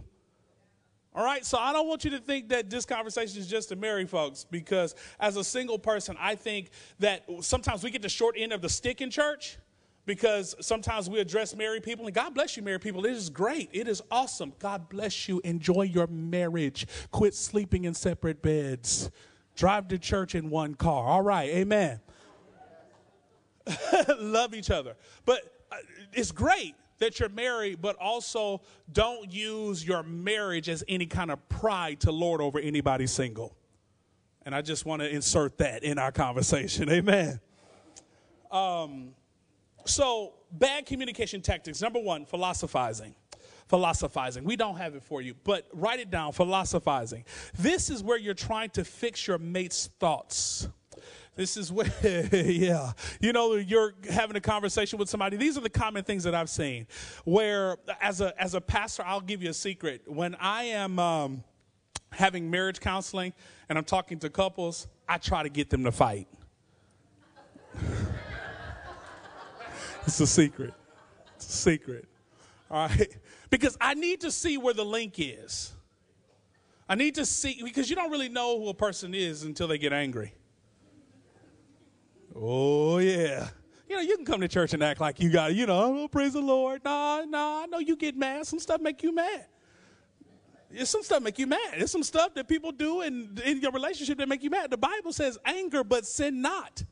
All 1.15 1.23
right, 1.23 1.45
so 1.45 1.57
I 1.57 1.71
don't 1.71 1.87
want 1.87 2.03
you 2.03 2.11
to 2.11 2.19
think 2.19 2.49
that 2.49 2.69
this 2.69 2.85
conversation 2.85 3.39
is 3.39 3.47
just 3.47 3.69
to 3.69 3.77
marry 3.77 4.05
folks 4.05 4.43
because 4.43 4.95
as 5.17 5.37
a 5.37 5.45
single 5.45 5.79
person, 5.79 6.17
I 6.19 6.35
think 6.35 6.71
that 6.99 7.23
sometimes 7.39 7.85
we 7.85 7.89
get 7.89 8.01
the 8.01 8.09
short 8.09 8.35
end 8.37 8.51
of 8.51 8.61
the 8.61 8.67
stick 8.67 8.99
in 8.99 9.09
church 9.09 9.57
because 10.05 10.55
sometimes 10.61 11.09
we 11.09 11.19
address 11.19 11.55
married 11.55 11.83
people 11.83 12.05
and 12.05 12.13
God 12.13 12.33
bless 12.33 12.55
you, 12.55 12.63
married 12.63 12.81
people. 12.81 13.05
It 13.05 13.13
is 13.13 13.29
great. 13.29 13.69
It 13.73 13.87
is 13.87 14.01
awesome. 14.11 14.53
God 14.59 14.89
bless 14.89 15.27
you. 15.27 15.41
Enjoy 15.43 15.83
your 15.83 16.07
marriage. 16.07 16.87
Quit 17.11 17.33
sleeping 17.33 17.85
in 17.85 17.93
separate 17.93 18.41
beds. 18.41 19.09
Drive 19.55 19.87
to 19.89 19.97
church 19.97 20.35
in 20.35 20.49
one 20.49 20.75
car. 20.75 21.07
All 21.07 21.21
right. 21.21 21.49
Amen. 21.49 21.99
Love 24.19 24.53
each 24.53 24.69
other. 24.69 24.95
But 25.25 25.41
uh, 25.71 25.77
it's 26.13 26.31
great 26.31 26.75
that 26.99 27.19
you're 27.19 27.29
married, 27.29 27.81
but 27.81 27.95
also 27.97 28.61
don't 28.91 29.31
use 29.31 29.85
your 29.85 30.03
marriage 30.03 30.69
as 30.69 30.83
any 30.87 31.05
kind 31.05 31.31
of 31.31 31.47
pride 31.49 31.99
to 32.01 32.11
lord 32.11 32.41
over 32.41 32.59
anybody 32.59 33.07
single. 33.07 33.55
And 34.45 34.53
I 34.53 34.61
just 34.61 34.85
want 34.85 35.01
to 35.01 35.09
insert 35.09 35.57
that 35.57 35.83
in 35.83 35.97
our 35.97 36.11
conversation. 36.11 36.89
Amen. 36.91 37.39
Um, 38.51 39.15
so, 39.85 40.33
bad 40.51 40.85
communication 40.85 41.41
tactics. 41.41 41.81
Number 41.81 41.99
one, 41.99 42.25
philosophizing. 42.25 43.15
Philosophizing. 43.67 44.43
We 44.43 44.55
don't 44.55 44.77
have 44.77 44.95
it 44.95 45.03
for 45.03 45.21
you, 45.21 45.35
but 45.43 45.67
write 45.73 45.99
it 45.99 46.11
down 46.11 46.33
philosophizing. 46.33 47.25
This 47.57 47.89
is 47.89 48.03
where 48.03 48.17
you're 48.17 48.33
trying 48.33 48.69
to 48.71 48.83
fix 48.83 49.27
your 49.27 49.37
mate's 49.37 49.89
thoughts. 49.99 50.67
This 51.35 51.57
is 51.57 51.71
where, 51.71 51.91
yeah, 52.33 52.93
you 53.19 53.33
know, 53.33 53.55
you're 53.55 53.93
having 54.09 54.37
a 54.37 54.41
conversation 54.41 54.97
with 54.97 55.09
somebody. 55.09 55.35
These 55.35 55.57
are 55.57 55.61
the 55.61 55.69
common 55.69 56.03
things 56.03 56.23
that 56.23 56.33
I've 56.33 56.49
seen. 56.49 56.87
Where, 57.25 57.77
as 58.01 58.21
a 58.21 58.39
as 58.41 58.53
a 58.53 58.61
pastor, 58.61 59.03
I'll 59.05 59.21
give 59.21 59.43
you 59.43 59.49
a 59.49 59.53
secret. 59.53 60.03
When 60.05 60.35
I 60.35 60.63
am 60.63 60.97
um, 60.97 61.43
having 62.11 62.49
marriage 62.49 62.79
counseling 62.79 63.33
and 63.67 63.77
I'm 63.77 63.83
talking 63.83 64.19
to 64.19 64.29
couples, 64.29 64.87
I 65.09 65.17
try 65.17 65.43
to 65.43 65.49
get 65.49 65.69
them 65.69 65.83
to 65.83 65.91
fight. 65.91 66.27
It's 70.05 70.19
a 70.19 70.27
secret. 70.27 70.73
It's 71.35 71.47
a 71.47 71.51
secret. 71.51 72.05
All 72.69 72.87
right, 72.87 73.17
because 73.49 73.77
I 73.79 73.93
need 73.93 74.21
to 74.21 74.31
see 74.31 74.57
where 74.57 74.73
the 74.73 74.85
link 74.85 75.15
is. 75.17 75.73
I 76.87 76.95
need 76.95 77.15
to 77.15 77.25
see 77.25 77.61
because 77.63 77.89
you 77.89 77.95
don't 77.95 78.11
really 78.11 78.29
know 78.29 78.59
who 78.59 78.69
a 78.69 78.73
person 78.73 79.15
is 79.15 79.43
until 79.43 79.67
they 79.67 79.77
get 79.77 79.93
angry. 79.93 80.33
Oh, 82.35 82.97
yeah. 82.97 83.49
You 83.87 83.95
know, 83.95 84.01
you 84.01 84.15
can 84.17 84.25
come 84.25 84.41
to 84.41 84.47
church 84.47 84.73
and 84.73 84.83
act 84.83 84.99
like 84.99 85.19
you 85.19 85.29
got, 85.29 85.55
you 85.55 85.65
know, 85.65 86.03
oh, 86.03 86.07
praise 86.07 86.33
the 86.33 86.41
Lord. 86.41 86.83
Nah, 86.83 87.21
nah, 87.21 87.63
I 87.63 87.65
know 87.67 87.79
you 87.79 87.95
get 87.95 88.17
mad. 88.17 88.45
Some 88.45 88.59
stuff 88.59 88.81
make 88.81 89.01
you 89.03 89.13
mad. 89.13 89.45
There's 90.69 90.89
some 90.89 91.03
stuff 91.03 91.23
make 91.23 91.39
you 91.39 91.47
mad. 91.47 91.75
There's 91.77 91.91
some 91.91 92.03
stuff 92.03 92.33
that 92.33 92.47
people 92.47 92.71
do 92.71 93.01
in, 93.01 93.39
in 93.45 93.61
your 93.61 93.71
relationship 93.71 94.17
that 94.17 94.27
make 94.27 94.43
you 94.43 94.49
mad. 94.49 94.69
The 94.69 94.77
Bible 94.77 95.13
says 95.13 95.37
anger, 95.45 95.83
but 95.83 96.05
sin 96.05 96.41
not. 96.41 96.83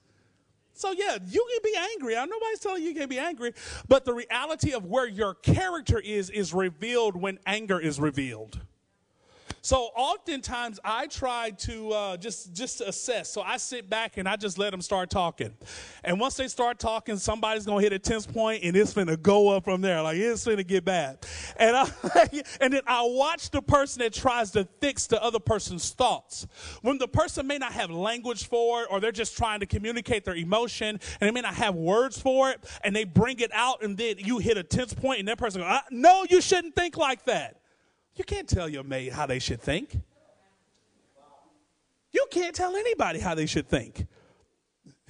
So 0.73 0.91
yeah, 0.91 1.17
you 1.25 1.47
can 1.51 1.71
be 1.71 1.77
angry. 1.77 2.17
I 2.17 2.25
nobody's 2.25 2.59
telling 2.59 2.81
you 2.81 2.89
you 2.89 2.95
can 2.95 3.09
be 3.09 3.19
angry, 3.19 3.53
but 3.87 4.05
the 4.05 4.13
reality 4.13 4.73
of 4.73 4.85
where 4.85 5.07
your 5.07 5.35
character 5.35 5.99
is 5.99 6.29
is 6.29 6.53
revealed 6.53 7.15
when 7.15 7.39
anger 7.45 7.79
is 7.79 7.99
revealed. 7.99 8.59
So 9.65 9.91
oftentimes 9.95 10.77
I 10.83 11.07
try 11.07 11.51
to 11.51 11.91
uh, 11.93 12.17
just 12.17 12.53
just 12.53 12.81
assess. 12.81 13.29
So 13.29 13.41
I 13.41 13.55
sit 13.55 13.89
back 13.89 14.17
and 14.17 14.27
I 14.27 14.35
just 14.35 14.57
let 14.57 14.71
them 14.71 14.81
start 14.81 15.09
talking, 15.09 15.53
and 16.03 16.19
once 16.19 16.35
they 16.35 16.49
start 16.49 16.79
talking, 16.79 17.15
somebody's 17.15 17.65
gonna 17.65 17.79
hit 17.79 17.93
a 17.93 17.99
tense 17.99 18.25
point 18.25 18.65
and 18.65 18.75
it's 18.75 18.91
gonna 18.91 19.15
go 19.15 19.47
up 19.47 19.63
from 19.63 19.79
there. 19.79 20.01
Like 20.01 20.17
it's 20.17 20.43
gonna 20.43 20.63
get 20.63 20.83
bad, 20.83 21.25
and 21.55 21.77
I 21.77 21.89
and 22.59 22.73
then 22.73 22.81
I 22.85 23.03
watch 23.03 23.51
the 23.51 23.61
person 23.61 24.01
that 24.01 24.11
tries 24.11 24.51
to 24.51 24.67
fix 24.81 25.07
the 25.07 25.23
other 25.23 25.39
person's 25.39 25.91
thoughts. 25.91 26.45
When 26.81 26.97
the 26.97 27.07
person 27.07 27.47
may 27.47 27.57
not 27.57 27.71
have 27.71 27.89
language 27.89 28.49
for 28.49 28.81
it, 28.81 28.89
or 28.91 28.99
they're 28.99 29.13
just 29.13 29.37
trying 29.37 29.61
to 29.61 29.65
communicate 29.65 30.25
their 30.25 30.35
emotion, 30.35 30.99
and 31.21 31.27
they 31.29 31.31
may 31.31 31.39
not 31.39 31.55
have 31.55 31.73
words 31.73 32.19
for 32.19 32.51
it, 32.51 32.59
and 32.83 32.93
they 32.93 33.05
bring 33.05 33.39
it 33.39 33.51
out, 33.53 33.81
and 33.81 33.97
then 33.97 34.15
you 34.17 34.39
hit 34.39 34.57
a 34.57 34.63
tense 34.63 34.93
point, 34.93 35.19
and 35.19 35.29
that 35.29 35.37
person 35.37 35.61
goes, 35.61 35.79
"No, 35.89 36.25
you 36.29 36.41
shouldn't 36.41 36.75
think 36.75 36.97
like 36.97 37.23
that." 37.27 37.62
You 38.15 38.23
can't 38.23 38.47
tell 38.47 38.69
your 38.69 38.83
mate 38.83 39.11
how 39.11 39.25
they 39.25 39.39
should 39.39 39.61
think. 39.61 39.97
You 42.11 42.27
can't 42.29 42.55
tell 42.55 42.75
anybody 42.75 43.19
how 43.19 43.33
they 43.33 43.47
should 43.47 43.67
think. 43.67 44.05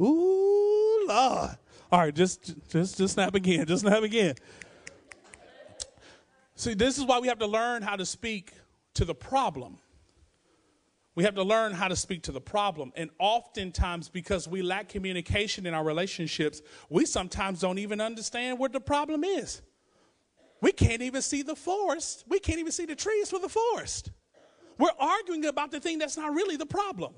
Ooh, 0.00 1.06
Lord. 1.08 1.50
All 1.90 2.00
right, 2.00 2.14
just 2.14 2.54
just 2.68 2.98
just 2.98 3.14
snap 3.14 3.34
again. 3.34 3.66
Just 3.66 3.82
snap 3.82 4.02
again. 4.02 4.34
See, 6.54 6.74
this 6.74 6.98
is 6.98 7.04
why 7.04 7.20
we 7.20 7.28
have 7.28 7.38
to 7.38 7.46
learn 7.46 7.82
how 7.82 7.96
to 7.96 8.04
speak 8.04 8.52
to 8.94 9.04
the 9.04 9.14
problem. 9.14 9.78
We 11.14 11.24
have 11.24 11.34
to 11.36 11.42
learn 11.42 11.72
how 11.72 11.88
to 11.88 11.96
speak 11.96 12.22
to 12.24 12.32
the 12.32 12.40
problem. 12.40 12.92
And 12.94 13.10
oftentimes, 13.18 14.08
because 14.08 14.46
we 14.46 14.62
lack 14.62 14.88
communication 14.88 15.66
in 15.66 15.74
our 15.74 15.82
relationships, 15.82 16.60
we 16.90 17.06
sometimes 17.06 17.60
don't 17.60 17.78
even 17.78 18.00
understand 18.00 18.58
what 18.58 18.72
the 18.72 18.80
problem 18.80 19.24
is. 19.24 19.62
We 20.60 20.72
can't 20.72 21.02
even 21.02 21.22
see 21.22 21.42
the 21.42 21.56
forest. 21.56 22.24
We 22.28 22.40
can't 22.40 22.58
even 22.58 22.72
see 22.72 22.86
the 22.86 22.96
trees 22.96 23.30
for 23.30 23.38
the 23.38 23.48
forest. 23.48 24.10
We're 24.78 24.90
arguing 24.98 25.44
about 25.46 25.70
the 25.70 25.80
thing 25.80 25.98
that's 25.98 26.16
not 26.16 26.32
really 26.34 26.56
the 26.56 26.66
problem. 26.66 27.14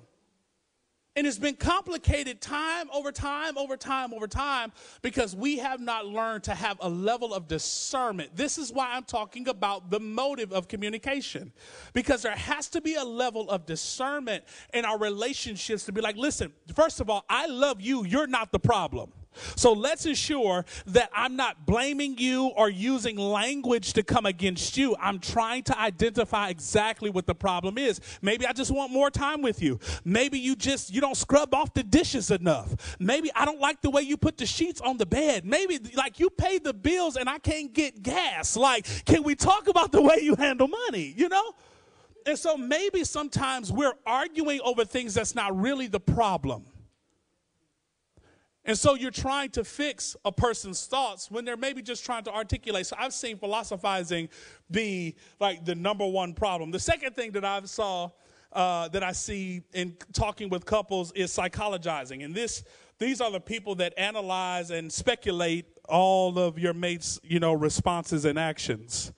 And 1.16 1.26
it's 1.26 1.38
been 1.38 1.56
complicated 1.56 2.40
time 2.40 2.88
over 2.92 3.10
time 3.10 3.58
over 3.58 3.76
time 3.76 4.14
over 4.14 4.28
time 4.28 4.72
because 5.02 5.34
we 5.34 5.58
have 5.58 5.80
not 5.80 6.06
learned 6.06 6.44
to 6.44 6.54
have 6.54 6.78
a 6.80 6.88
level 6.88 7.34
of 7.34 7.48
discernment. 7.48 8.36
This 8.36 8.58
is 8.58 8.72
why 8.72 8.92
I'm 8.92 9.02
talking 9.02 9.48
about 9.48 9.90
the 9.90 9.98
motive 9.98 10.52
of 10.52 10.68
communication. 10.68 11.52
Because 11.94 12.22
there 12.22 12.36
has 12.36 12.68
to 12.68 12.80
be 12.80 12.94
a 12.94 13.04
level 13.04 13.50
of 13.50 13.66
discernment 13.66 14.44
in 14.72 14.84
our 14.84 14.98
relationships 14.98 15.84
to 15.86 15.92
be 15.92 16.00
like, 16.00 16.16
listen, 16.16 16.52
first 16.74 17.00
of 17.00 17.10
all, 17.10 17.24
I 17.28 17.46
love 17.46 17.80
you, 17.80 18.04
you're 18.04 18.28
not 18.28 18.52
the 18.52 18.60
problem. 18.60 19.12
So 19.56 19.72
let's 19.72 20.06
ensure 20.06 20.64
that 20.86 21.10
I'm 21.14 21.36
not 21.36 21.66
blaming 21.66 22.18
you 22.18 22.48
or 22.56 22.68
using 22.68 23.16
language 23.16 23.92
to 23.94 24.02
come 24.02 24.26
against 24.26 24.76
you. 24.76 24.96
I'm 25.00 25.18
trying 25.18 25.62
to 25.64 25.78
identify 25.78 26.48
exactly 26.48 27.10
what 27.10 27.26
the 27.26 27.34
problem 27.34 27.78
is. 27.78 28.00
Maybe 28.22 28.46
I 28.46 28.52
just 28.52 28.70
want 28.70 28.92
more 28.92 29.10
time 29.10 29.42
with 29.42 29.62
you. 29.62 29.78
Maybe 30.04 30.38
you 30.38 30.56
just 30.56 30.92
you 30.92 31.00
don't 31.00 31.16
scrub 31.16 31.54
off 31.54 31.74
the 31.74 31.82
dishes 31.82 32.30
enough. 32.30 32.96
Maybe 32.98 33.30
I 33.34 33.44
don't 33.44 33.60
like 33.60 33.80
the 33.82 33.90
way 33.90 34.02
you 34.02 34.16
put 34.16 34.36
the 34.36 34.46
sheets 34.46 34.80
on 34.80 34.96
the 34.96 35.06
bed. 35.06 35.44
Maybe 35.44 35.78
like 35.94 36.18
you 36.18 36.30
pay 36.30 36.58
the 36.58 36.74
bills 36.74 37.16
and 37.16 37.28
I 37.28 37.38
can't 37.38 37.72
get 37.72 38.02
gas. 38.02 38.56
Like, 38.56 38.86
can 39.04 39.22
we 39.22 39.34
talk 39.34 39.68
about 39.68 39.92
the 39.92 40.02
way 40.02 40.18
you 40.22 40.34
handle 40.34 40.68
money, 40.68 41.14
you 41.16 41.28
know? 41.28 41.54
And 42.26 42.38
so 42.38 42.56
maybe 42.56 43.04
sometimes 43.04 43.72
we're 43.72 43.94
arguing 44.04 44.60
over 44.62 44.84
things 44.84 45.14
that's 45.14 45.34
not 45.34 45.58
really 45.58 45.86
the 45.86 46.00
problem. 46.00 46.66
And 48.70 48.78
so 48.78 48.94
you're 48.94 49.10
trying 49.10 49.50
to 49.50 49.64
fix 49.64 50.14
a 50.24 50.30
person's 50.30 50.86
thoughts 50.86 51.28
when 51.28 51.44
they're 51.44 51.56
maybe 51.56 51.82
just 51.82 52.04
trying 52.04 52.22
to 52.22 52.32
articulate. 52.32 52.86
So 52.86 52.94
I've 52.96 53.12
seen 53.12 53.36
philosophizing 53.36 54.28
be 54.70 55.16
like 55.40 55.64
the 55.64 55.74
number 55.74 56.06
one 56.06 56.34
problem. 56.34 56.70
The 56.70 56.78
second 56.78 57.16
thing 57.16 57.32
that 57.32 57.44
I've 57.44 57.68
saw 57.68 58.10
uh, 58.52 58.86
that 58.90 59.02
I 59.02 59.10
see 59.10 59.62
in 59.72 59.96
talking 60.12 60.50
with 60.50 60.66
couples 60.66 61.10
is 61.16 61.36
psychologizing. 61.36 62.24
And 62.24 62.32
this 62.32 62.62
these 63.00 63.20
are 63.20 63.32
the 63.32 63.40
people 63.40 63.74
that 63.74 63.92
analyze 63.98 64.70
and 64.70 64.92
speculate 64.92 65.66
all 65.88 66.38
of 66.38 66.56
your 66.56 66.72
mates, 66.72 67.18
you 67.24 67.40
know, 67.40 67.52
responses 67.52 68.24
and 68.24 68.38
actions. 68.38 69.12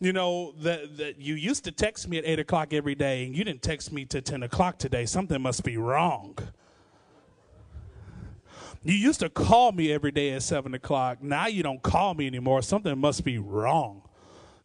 You 0.00 0.14
know, 0.14 0.54
that, 0.62 0.96
that 0.96 1.20
you 1.20 1.34
used 1.34 1.64
to 1.64 1.72
text 1.72 2.08
me 2.08 2.16
at 2.16 2.24
eight 2.24 2.38
o'clock 2.38 2.72
every 2.72 2.94
day 2.94 3.26
and 3.26 3.36
you 3.36 3.44
didn't 3.44 3.60
text 3.60 3.92
me 3.92 4.06
to 4.06 4.22
10 4.22 4.44
o'clock 4.44 4.78
today. 4.78 5.04
Something 5.04 5.42
must 5.42 5.62
be 5.62 5.76
wrong. 5.76 6.38
You 8.84 8.94
used 8.94 9.20
to 9.20 9.30
call 9.30 9.72
me 9.72 9.90
every 9.90 10.10
day 10.10 10.32
at 10.32 10.42
seven 10.42 10.74
o'clock. 10.74 11.22
Now 11.22 11.46
you 11.46 11.62
don't 11.62 11.82
call 11.82 12.12
me 12.12 12.26
anymore. 12.26 12.60
Something 12.60 12.98
must 12.98 13.24
be 13.24 13.38
wrong. 13.38 14.02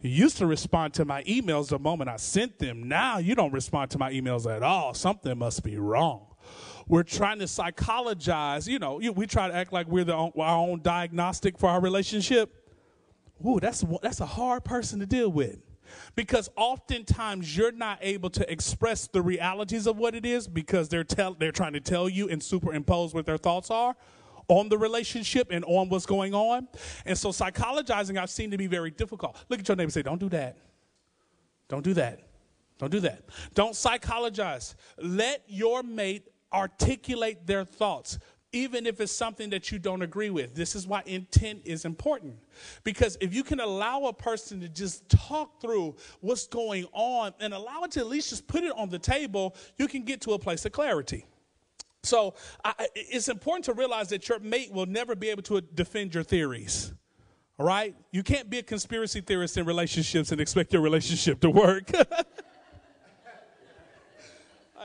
You 0.01 0.10
used 0.10 0.38
to 0.38 0.45
respond 0.45 0.93
to 0.95 1.05
my 1.05 1.23
emails 1.23 1.69
the 1.69 1.79
moment 1.79 2.10
I 2.10 2.17
sent 2.17 2.60
them. 2.60 2.88
Now 2.89 3.19
you 3.19 3.34
don't 3.34 3.53
respond 3.53 3.91
to 3.91 3.97
my 3.97 4.12
emails 4.12 4.45
at 4.45 4.62
all. 4.62 4.93
Something 4.93 5.38
must 5.38 5.63
be 5.63 5.77
wrong. 5.77 6.25
We're 6.88 7.03
trying 7.03 7.39
to 7.39 7.45
psychologize. 7.45 8.67
You 8.67 8.79
know, 8.79 8.95
we 8.95 9.25
try 9.25 9.47
to 9.47 9.53
act 9.53 9.71
like 9.71 9.88
we're 9.88 10.03
the, 10.03 10.15
our 10.15 10.34
own 10.36 10.82
diagnostic 10.82 11.58
for 11.58 11.69
our 11.69 11.79
relationship. 11.79 12.53
Ooh, 13.47 13.60
that's 13.62 13.86
that's 14.01 14.19
a 14.19 14.25
hard 14.25 14.65
person 14.65 14.99
to 14.99 15.05
deal 15.05 15.29
with 15.32 15.60
because 16.15 16.49
oftentimes 16.56 17.56
you're 17.56 17.71
not 17.71 17.99
able 18.02 18.30
to 18.32 18.52
express 18.52 19.08
the 19.08 19.21
realities 19.21 19.88
of 19.88 19.97
what 19.97 20.15
it 20.15 20.25
is 20.25 20.47
because 20.47 20.89
they're 20.89 21.04
tell 21.04 21.34
they're 21.34 21.52
trying 21.52 21.73
to 21.73 21.80
tell 21.80 22.10
you 22.10 22.30
and 22.30 22.41
superimpose 22.41 23.13
what 23.13 23.25
their 23.25 23.38
thoughts 23.38 23.71
are 23.71 23.95
on 24.47 24.67
the 24.67 24.78
relationship 24.78 25.49
and 25.52 25.63
on 25.65 25.89
what's 25.89 26.06
going 26.06 26.34
on. 26.34 26.67
And 27.06 27.17
so 27.17 27.30
psychologizing 27.30 28.17
I've 28.17 28.30
seen 28.30 28.52
to 28.52 28.58
be 28.58 28.67
very 28.67 28.91
difficult. 28.91 29.38
Look 29.47 29.60
at 29.60 29.67
your 29.67 29.78
neighbor 29.78 29.86
and 29.86 29.93
say, 29.93 30.02
Don't 30.02 30.19
do 30.19 30.30
that. 30.30 30.58
Don't 31.69 31.84
do 31.84 31.93
that. 31.93 32.19
Don't 32.80 32.91
do 32.91 32.99
that. 33.02 33.23
Don't 33.54 33.73
psychologize. 33.73 34.75
Let 34.97 35.43
your 35.47 35.84
mate 35.84 36.28
articulate 36.52 37.45
their 37.45 37.63
thoughts 37.63 38.17
even 38.52 38.86
if 38.86 39.00
it's 39.00 39.12
something 39.12 39.50
that 39.52 39.72
you 39.72 39.80
don't 39.80 40.02
agree 40.02 40.30
with. 40.30 40.56
This 40.56 40.76
is 40.76 40.88
why 40.88 41.04
intent 41.06 41.62
is 41.66 41.86
important. 41.86 42.36
Because 42.84 43.18
if 43.22 43.34
you 43.34 43.44
can 43.44 43.60
allow 43.60 44.06
a 44.06 44.14
person 44.14 44.60
to 44.62 44.70
just 44.70 45.08
talk 45.10 45.62
through 45.62 45.96
what's 46.22 46.48
going 46.48 46.86
on 46.94 47.34
and 47.40 47.54
allow 47.54 47.84
it 47.84 47.92
to 47.92 48.00
at 48.00 48.08
least 48.08 48.30
just 48.30 48.48
put 48.48 48.64
it 48.64 48.74
on 48.76 48.90
the 48.90 49.00
table, 49.00 49.56
you 49.78 49.88
can 49.88 50.04
get 50.04 50.22
to 50.22 50.34
a 50.34 50.40
place 50.40 50.66
of 50.66 50.72
clarity. 50.72 51.26
So 52.02 52.34
I, 52.64 52.88
it's 52.96 53.28
important 53.28 53.66
to 53.66 53.74
realize 53.74 54.10
that 54.10 54.28
your 54.30 54.40
mate 54.40 54.72
will 54.72 54.86
never 54.86 55.16
be 55.16 55.30
able 55.30 55.44
to 55.44 55.62
defend 55.62 56.14
your 56.16 56.24
theories. 56.24 56.94
All 57.60 57.66
right? 57.66 57.96
You 58.12 58.24
can't 58.24 58.50
be 58.50 58.60
a 58.60 58.64
conspiracy 58.64 59.22
theorist 59.22 59.58
in 59.58 59.66
relationships 59.66 60.32
and 60.32 60.40
expect 60.40 60.72
your 60.74 60.82
relationship 60.82 61.42
to 61.42 61.50
work. 61.50 61.92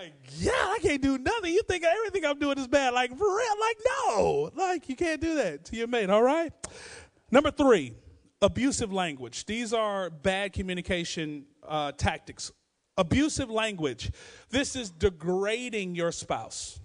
Like, 0.05 0.15
yeah, 0.39 0.53
I 0.53 0.79
can't 0.83 1.03
do 1.03 1.19
nothing. 1.19 1.53
You 1.55 1.63
think 1.63 1.85
everything 1.85 2.25
I'm 2.25 2.39
doing 2.39 2.59
is 2.59 2.69
bad. 2.69 2.95
Like, 2.95 3.11
for 3.17 3.27
real? 3.27 3.55
Like, 3.61 3.79
no. 3.87 4.51
Like, 4.55 4.89
you 4.89 4.97
can't 4.97 5.21
do 5.21 5.35
that 5.37 5.65
to 5.67 5.77
your 5.77 5.87
mate, 5.87 6.11
all 6.11 6.23
right? 6.23 6.53
Number 7.31 7.51
three, 7.51 7.93
abusive 8.43 8.93
language. 8.93 9.47
These 9.47 9.73
are 9.73 10.11
bad 10.11 10.53
communication 10.53 11.47
uh, 11.67 11.93
tactics. 11.93 12.53
Abusive 12.99 13.51
language. 13.51 14.11
This 14.51 14.77
is 14.77 14.91
degrading 14.91 15.95
your 15.95 16.13
spouse. 16.13 16.81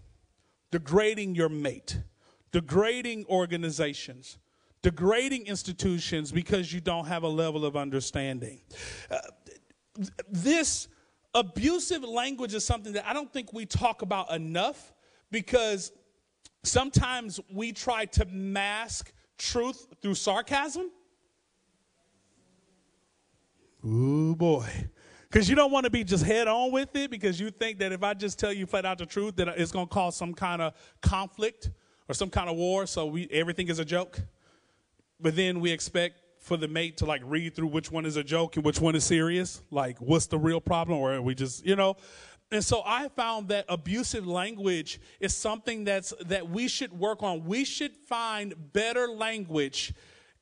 degrading 0.71 1.35
your 1.35 1.49
mate, 1.49 1.99
degrading 2.51 3.25
organizations, 3.29 4.37
degrading 4.81 5.47
institutions 5.47 6.31
because 6.31 6.71
you 6.71 6.79
don't 6.79 7.05
have 7.05 7.23
a 7.23 7.27
level 7.27 7.65
of 7.65 7.75
understanding. 7.75 8.61
Uh, 9.09 9.17
this 10.29 10.87
abusive 11.33 12.03
language 12.03 12.53
is 12.53 12.65
something 12.65 12.93
that 12.93 13.05
I 13.05 13.13
don't 13.13 13.31
think 13.31 13.53
we 13.53 13.65
talk 13.65 14.01
about 14.01 14.31
enough 14.31 14.93
because 15.31 15.91
sometimes 16.63 17.39
we 17.51 17.71
try 17.71 18.05
to 18.05 18.25
mask 18.25 19.13
truth 19.37 19.87
through 20.01 20.15
sarcasm. 20.15 20.91
Ooh, 23.85 24.35
boy. 24.35 24.67
Because 25.29 25.47
you 25.47 25.55
don't 25.55 25.71
want 25.71 25.83
to 25.83 25.91
be 25.91 26.03
just 26.03 26.25
head 26.25 26.47
on 26.47 26.71
with 26.71 26.95
it 26.95 27.11
because 27.11 27.39
you 27.39 27.51
think 27.51 27.77
that 27.79 27.91
if 27.91 28.01
I 28.01 28.13
just 28.15 28.39
tell 28.39 28.51
you 28.51 28.65
flat 28.65 28.85
out 28.85 28.97
the 28.97 29.05
truth, 29.05 29.35
that 29.35 29.47
it's 29.49 29.71
going 29.71 29.87
to 29.87 29.93
cause 29.93 30.15
some 30.15 30.33
kind 30.33 30.61
of 30.61 30.73
conflict 31.01 31.69
or 32.07 32.15
some 32.15 32.29
kind 32.29 32.49
of 32.49 32.57
war. 32.57 32.87
So 32.87 33.05
we, 33.05 33.27
everything 33.31 33.67
is 33.69 33.77
a 33.77 33.85
joke. 33.85 34.19
But 35.19 35.35
then 35.35 35.59
we 35.59 35.71
expect 35.71 36.19
for 36.39 36.57
the 36.57 36.67
mate 36.67 36.97
to 36.97 37.05
like 37.05 37.21
read 37.25 37.55
through 37.55 37.67
which 37.67 37.91
one 37.91 38.05
is 38.05 38.15
a 38.15 38.23
joke 38.23 38.55
and 38.55 38.65
which 38.65 38.79
one 38.79 38.95
is 38.95 39.03
serious. 39.03 39.61
Like, 39.71 39.99
what's 39.99 40.27
the 40.27 40.39
real 40.39 40.61
problem? 40.61 40.97
Or 40.97 41.21
we 41.21 41.35
just, 41.35 41.65
you 41.65 41.75
know. 41.75 41.95
And 42.51 42.65
so 42.65 42.81
I 42.83 43.09
found 43.09 43.49
that 43.49 43.65
abusive 43.69 44.25
language 44.25 44.99
is 45.19 45.35
something 45.35 45.83
that's 45.83 46.13
that 46.25 46.49
we 46.49 46.67
should 46.67 46.91
work 46.91 47.21
on. 47.21 47.45
We 47.45 47.63
should 47.63 47.95
find 47.95 48.55
better 48.73 49.07
language 49.07 49.93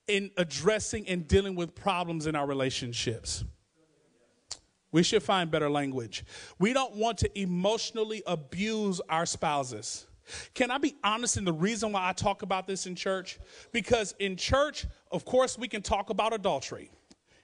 in 0.08 0.32
addressing 0.38 1.08
and 1.10 1.28
dealing 1.28 1.56
with 1.56 1.76
problems 1.76 2.28
in 2.28 2.36
our 2.36 2.48
relationships. 2.48 3.44
We 4.94 5.04
should 5.04 5.22
find 5.22 5.52
better 5.52 5.70
language. 5.70 6.24
We 6.60 6.72
don't 6.72 6.96
want 6.96 7.18
to 7.20 7.40
emotionally 7.40 8.24
abuse 8.26 9.02
our 9.10 9.26
spouses. 9.26 10.08
Can 10.54 10.72
I 10.72 10.78
be 10.78 10.96
honest 11.04 11.38
in 11.38 11.46
the 11.46 11.54
reason 11.54 11.92
why 11.92 12.08
I 12.08 12.14
talk 12.14 12.42
about 12.42 12.68
this 12.68 12.86
in 12.86 12.96
church? 12.96 13.40
Because 13.72 14.14
in 14.20 14.36
church, 14.36 14.86
of 15.12 15.26
course, 15.26 15.58
we 15.58 15.68
can 15.68 15.82
talk 15.82 16.10
about 16.10 16.34
adultery. 16.34 16.92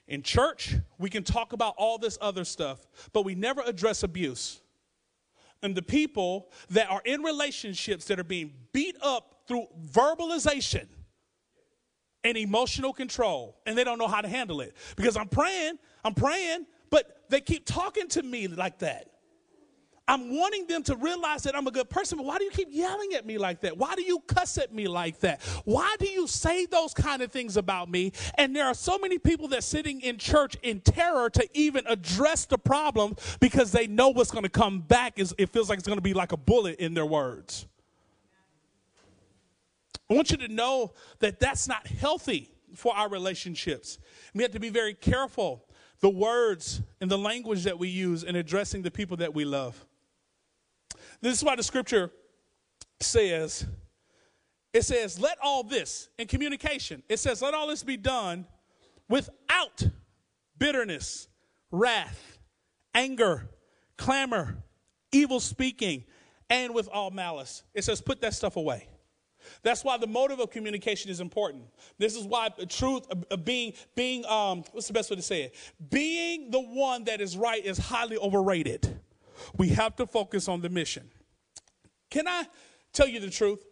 In 0.08 0.22
church, 0.22 0.76
we 0.98 1.10
can 1.10 1.24
talk 1.24 1.54
about 1.54 1.76
all 1.78 1.98
this 1.98 2.18
other 2.22 2.44
stuff, 2.44 2.86
but 3.14 3.24
we 3.24 3.36
never 3.36 3.62
address 3.66 4.04
abuse. 4.04 4.62
And 5.62 5.76
the 5.76 5.82
people 5.82 6.50
that 6.72 6.92
are 6.92 7.02
in 7.06 7.24
relationships 7.24 8.06
that 8.06 8.20
are 8.20 8.26
being 8.26 8.54
beat 8.74 8.98
up 9.02 9.44
through 9.48 9.68
verbalization 9.92 10.88
and 12.26 12.38
emotional 12.38 12.92
control, 12.92 13.58
and 13.66 13.78
they 13.78 13.84
don't 13.84 13.98
know 13.98 14.08
how 14.08 14.22
to 14.22 14.28
handle 14.28 14.62
it. 14.62 14.76
Because 14.98 15.16
I'm 15.16 15.30
praying, 15.30 15.80
I'm 16.04 16.14
praying, 16.14 16.66
but 16.90 17.24
they 17.30 17.40
keep 17.42 17.66
talking 17.66 18.08
to 18.10 18.24
me 18.24 18.48
like 18.48 18.80
that. 18.80 19.08
I'm 20.06 20.36
wanting 20.36 20.68
them 20.68 20.84
to 20.84 20.98
realize 20.98 21.44
that 21.44 21.56
I'm 21.56 21.66
a 21.66 21.72
good 21.72 21.90
person, 21.90 22.18
but 22.18 22.26
why 22.26 22.38
do 22.38 22.44
you 22.44 22.52
keep 22.52 22.68
yelling 22.72 23.14
at 23.14 23.26
me 23.26 23.38
like 23.38 23.62
that? 23.62 23.78
Why 23.78 23.96
do 23.96 24.02
you 24.02 24.20
cuss 24.28 24.58
at 24.58 24.74
me 24.74 24.88
like 24.88 25.20
that? 25.22 25.42
Why 25.64 25.96
do 25.98 26.08
you 26.08 26.28
say 26.28 26.66
those 26.66 26.94
kind 26.94 27.22
of 27.22 27.32
things 27.32 27.56
about 27.56 27.90
me? 27.90 28.12
And 28.38 28.54
there 28.54 28.66
are 28.66 28.74
so 28.74 28.98
many 28.98 29.18
people 29.18 29.48
that 29.50 29.64
sitting 29.64 30.02
in 30.02 30.18
church 30.18 30.58
in 30.62 30.82
terror 30.82 31.30
to 31.30 31.48
even 31.54 31.86
address 31.88 32.46
the 32.46 32.58
problem 32.58 33.16
because 33.40 33.72
they 33.72 33.88
know 33.88 34.10
what's 34.10 34.32
going 34.32 34.44
to 34.44 34.50
come 34.50 34.82
back 34.82 35.18
is 35.18 35.34
it 35.38 35.50
feels 35.50 35.70
like 35.70 35.80
it's 35.80 35.88
going 35.88 35.98
to 35.98 36.04
be 36.04 36.14
like 36.14 36.34
a 36.34 36.38
bullet 36.38 36.80
in 36.80 36.94
their 36.94 37.06
words. 37.06 37.66
I 40.10 40.16
want 40.16 40.32
you 40.32 40.38
to 40.38 40.50
know 40.50 40.92
that 41.20 41.40
that's 41.40 41.68
not 41.68 41.88
healthy 41.88 42.52
for 42.76 42.94
our 42.94 43.08
relationships. 43.08 44.00
We 44.34 44.44
have 44.44 44.52
to 44.52 44.60
be 44.60 44.70
very 44.70 44.94
careful 44.96 45.66
the 46.02 46.10
words 46.10 46.82
and 47.00 47.10
the 47.10 47.18
language 47.18 47.64
that 47.64 47.80
we 47.80 47.88
use 47.88 48.24
in 48.24 48.36
addressing 48.36 48.82
the 48.82 48.92
people 48.92 49.16
that 49.18 49.34
we 49.34 49.46
love. 49.46 49.86
This 51.24 51.38
is 51.38 51.44
why 51.46 51.56
the 51.56 51.64
scripture 51.64 52.12
says, 53.00 53.66
it 54.74 54.82
says, 54.84 55.18
let 55.22 55.38
all 55.42 55.64
this 55.64 56.10
in 56.18 56.28
communication, 56.28 57.02
it 57.08 57.18
says, 57.18 57.42
let 57.42 57.54
all 57.54 57.66
this 57.66 57.82
be 57.82 57.96
done 57.96 58.46
without 59.08 59.88
bitterness, 60.58 61.30
wrath, 61.72 62.38
anger, 62.94 63.50
clamor, 63.98 64.58
evil 65.14 65.40
speaking, 65.40 66.04
and 66.50 66.76
with 66.76 66.90
all 66.92 67.10
malice. 67.10 67.64
It 67.74 67.86
says, 67.86 68.02
put 68.02 68.20
that 68.20 68.34
stuff 68.34 68.58
away. 68.58 68.90
That's 69.62 69.82
why 69.86 69.98
the 69.98 70.08
motive 70.08 70.42
of 70.42 70.52
communication 70.52 71.10
is 71.10 71.22
important. 71.22 71.64
This 71.98 72.18
is 72.18 72.26
why 72.26 72.50
the 72.58 72.66
truth, 72.66 73.08
being, 73.46 73.74
being, 73.96 74.26
um, 74.26 74.66
what's 74.74 74.88
the 74.88 74.94
best 74.94 75.10
way 75.10 75.16
to 75.16 75.22
say 75.22 75.44
it? 75.44 75.56
Being 75.90 76.52
the 76.52 76.60
one 76.62 77.06
that 77.06 77.22
is 77.22 77.38
right 77.38 77.64
is 77.64 77.78
highly 77.78 78.18
overrated. 78.18 79.00
We 79.58 79.70
have 79.70 79.96
to 79.98 80.06
focus 80.06 80.48
on 80.48 80.62
the 80.62 80.70
mission. 80.70 81.10
Can 82.10 82.28
I 82.28 82.46
tell 82.92 83.08
you 83.08 83.20
the 83.20 83.30
truth? 83.30 83.64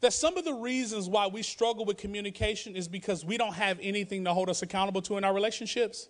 That 0.00 0.12
some 0.12 0.36
of 0.36 0.44
the 0.44 0.54
reasons 0.54 1.08
why 1.08 1.26
we 1.26 1.42
struggle 1.42 1.84
with 1.84 1.96
communication 1.96 2.76
is 2.76 2.88
because 2.88 3.24
we 3.24 3.38
don't 3.38 3.54
have 3.54 3.78
anything 3.80 4.24
to 4.24 4.34
hold 4.34 4.50
us 4.50 4.62
accountable 4.62 5.02
to 5.02 5.16
in 5.16 5.24
our 5.24 5.34
relationships. 5.34 6.08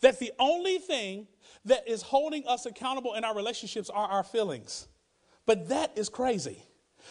That 0.00 0.18
the 0.18 0.32
only 0.38 0.78
thing 0.78 1.26
that 1.64 1.86
is 1.86 2.02
holding 2.02 2.46
us 2.46 2.66
accountable 2.66 3.14
in 3.14 3.24
our 3.24 3.34
relationships 3.34 3.90
are 3.90 4.08
our 4.08 4.24
feelings. 4.24 4.88
But 5.46 5.68
that 5.68 5.92
is 5.96 6.08
crazy. 6.08 6.62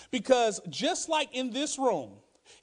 Because 0.09 0.59
just 0.69 1.09
like 1.09 1.29
in 1.33 1.51
this 1.51 1.77
room, 1.77 2.13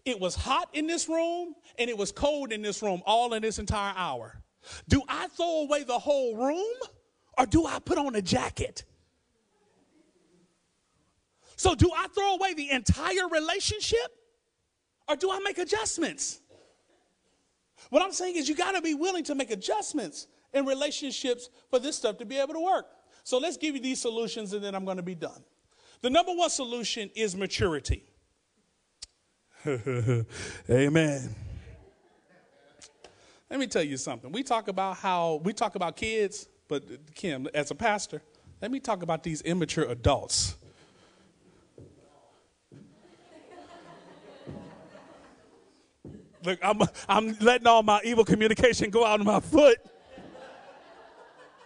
it 0.04 0.18
was 0.18 0.34
hot 0.34 0.68
in 0.72 0.86
this 0.86 1.08
room 1.08 1.54
and 1.78 1.88
it 1.88 1.96
was 1.96 2.12
cold 2.12 2.52
in 2.52 2.62
this 2.62 2.82
room 2.82 3.02
all 3.06 3.34
in 3.34 3.42
this 3.42 3.58
entire 3.58 3.94
hour. 3.96 4.42
Do 4.88 5.02
I 5.08 5.28
throw 5.28 5.62
away 5.62 5.84
the 5.84 5.98
whole 5.98 6.36
room 6.36 6.74
or 7.38 7.46
do 7.46 7.66
I 7.66 7.78
put 7.78 7.96
on 7.96 8.16
a 8.16 8.22
jacket? 8.22 8.84
So, 11.56 11.74
do 11.74 11.90
I 11.96 12.06
throw 12.08 12.34
away 12.34 12.54
the 12.54 12.70
entire 12.70 13.28
relationship 13.30 14.14
or 15.08 15.16
do 15.16 15.30
I 15.30 15.40
make 15.40 15.58
adjustments? 15.58 16.40
What 17.90 18.02
I'm 18.02 18.12
saying 18.12 18.36
is, 18.36 18.48
you 18.48 18.54
got 18.54 18.72
to 18.72 18.82
be 18.82 18.94
willing 18.94 19.24
to 19.24 19.34
make 19.34 19.50
adjustments 19.50 20.26
in 20.52 20.66
relationships 20.66 21.48
for 21.70 21.78
this 21.78 21.96
stuff 21.96 22.18
to 22.18 22.24
be 22.24 22.38
able 22.38 22.54
to 22.54 22.60
work. 22.60 22.86
So, 23.24 23.38
let's 23.38 23.56
give 23.56 23.74
you 23.74 23.80
these 23.80 24.00
solutions 24.00 24.52
and 24.52 24.62
then 24.62 24.74
I'm 24.74 24.84
going 24.84 24.98
to 24.98 25.02
be 25.02 25.14
done. 25.14 25.42
The 26.00 26.10
number 26.10 26.32
one 26.32 26.50
solution 26.50 27.10
is 27.16 27.34
maturity. 27.34 28.04
Amen. 29.66 31.34
Let 33.50 33.58
me 33.58 33.66
tell 33.66 33.82
you 33.82 33.96
something. 33.96 34.30
We 34.30 34.42
talk 34.42 34.68
about 34.68 34.98
how 34.98 35.40
we 35.42 35.52
talk 35.52 35.74
about 35.74 35.96
kids, 35.96 36.48
but 36.68 37.14
Kim, 37.14 37.48
as 37.54 37.70
a 37.70 37.74
pastor, 37.74 38.22
let 38.60 38.70
me 38.70 38.78
talk 38.78 39.02
about 39.02 39.22
these 39.22 39.40
immature 39.42 39.84
adults. 39.84 40.56
Look, 46.44 46.58
I'm, 46.62 46.80
I'm 47.08 47.36
letting 47.40 47.66
all 47.66 47.82
my 47.82 48.00
evil 48.04 48.24
communication 48.24 48.90
go 48.90 49.04
out 49.04 49.20
of 49.20 49.26
my 49.26 49.40
foot. 49.40 49.78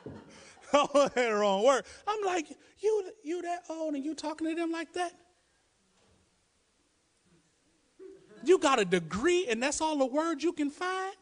oh, 0.73 1.11
that 1.15 1.29
wrong 1.29 1.65
word. 1.65 1.85
I'm 2.07 2.25
like, 2.25 2.47
you, 2.79 3.11
you 3.23 3.43
that 3.43 3.65
old 3.69 3.95
and 3.95 4.05
you 4.05 4.15
talking 4.15 4.49
to 4.49 4.55
them 4.55 4.73
like 4.73 4.93
that? 4.95 5.13
You 8.45 8.59
got 8.59 8.81
a 8.81 8.85
degree 8.85 9.47
and 9.49 9.63
that's 9.63 9.81
all 9.81 9.99
the 9.99 10.07
words 10.07 10.43
you 10.43 10.53
can 10.53 10.71
find? 10.71 11.15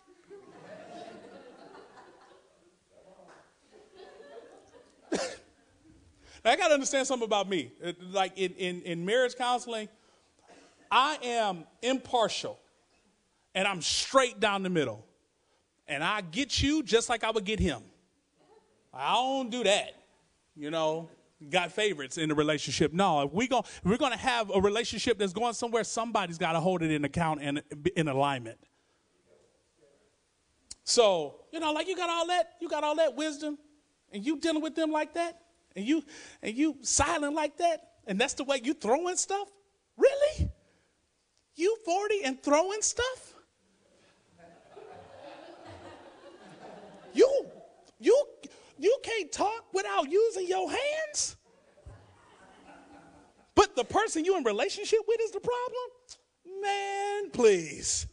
I 6.44 6.56
got 6.56 6.68
to 6.68 6.74
understand 6.74 7.06
something 7.06 7.26
about 7.26 7.48
me. 7.48 7.72
Uh, 7.84 7.92
like 8.10 8.36
in, 8.36 8.52
in, 8.54 8.82
in 8.82 9.04
marriage 9.04 9.34
counseling, 9.36 9.88
I 10.90 11.18
am 11.22 11.64
impartial 11.82 12.58
and 13.54 13.66
I'm 13.66 13.82
straight 13.82 14.40
down 14.40 14.62
the 14.62 14.70
middle. 14.70 15.04
And 15.86 16.04
I 16.04 16.20
get 16.20 16.62
you 16.62 16.82
just 16.82 17.08
like 17.08 17.24
I 17.24 17.30
would 17.30 17.44
get 17.44 17.58
him. 17.58 17.82
I 18.94 19.14
don't 19.14 19.50
do 19.50 19.64
that. 19.64 19.94
You 20.56 20.70
know, 20.70 21.08
got 21.48 21.72
favorites 21.72 22.18
in 22.18 22.28
the 22.28 22.34
relationship. 22.34 22.92
No, 22.92 23.22
if 23.22 23.32
we 23.32 23.48
go, 23.48 23.60
if 23.60 23.84
we're 23.84 23.96
going 23.96 24.12
to 24.12 24.18
have 24.18 24.50
a 24.54 24.60
relationship 24.60 25.18
that's 25.18 25.32
going 25.32 25.54
somewhere, 25.54 25.84
somebody's 25.84 26.38
got 26.38 26.52
to 26.52 26.60
hold 26.60 26.82
it 26.82 26.90
in 26.90 27.04
account 27.04 27.40
and 27.42 27.62
in 27.96 28.08
alignment. 28.08 28.58
So, 30.84 31.36
you 31.52 31.60
know, 31.60 31.72
like 31.72 31.88
you 31.88 31.96
got 31.96 32.10
all 32.10 32.26
that, 32.28 32.54
you 32.60 32.68
got 32.68 32.84
all 32.84 32.96
that 32.96 33.16
wisdom, 33.16 33.58
and 34.12 34.24
you 34.24 34.38
dealing 34.38 34.62
with 34.62 34.74
them 34.74 34.90
like 34.90 35.14
that, 35.14 35.40
and 35.76 35.84
you 35.84 36.04
and 36.42 36.56
you 36.56 36.76
silent 36.82 37.34
like 37.34 37.56
that, 37.58 37.92
and 38.06 38.20
that's 38.20 38.34
the 38.34 38.44
way 38.44 38.60
you 38.62 38.74
throwing 38.74 39.16
stuff? 39.16 39.48
Really? 39.96 40.50
You 41.56 41.76
40 41.84 42.24
and 42.24 42.42
throwing 42.42 42.82
stuff? 42.82 43.34
You 47.12 47.46
you 47.98 48.24
you 48.78 48.98
can't 49.02 49.30
talk 49.30 49.66
without 49.72 50.10
using 50.10 50.46
your 50.46 50.70
hands. 50.70 51.36
But 53.54 53.76
the 53.76 53.84
person 53.84 54.24
you 54.24 54.36
in 54.38 54.44
relationship 54.44 55.00
with 55.06 55.20
is 55.20 55.32
the 55.32 55.40
problem? 55.40 56.62
Man, 56.62 57.30
please. 57.30 58.06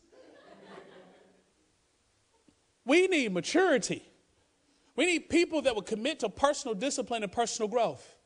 We 2.86 3.08
need 3.08 3.34
maturity. 3.34 4.07
We 4.98 5.06
need 5.06 5.30
people 5.30 5.62
that 5.62 5.76
will 5.76 5.84
commit 5.84 6.20
to 6.20 6.30
personal 6.30 6.76
discipline 6.76 7.24
and 7.24 7.32
personal 7.32 7.70
growth. 7.70 8.18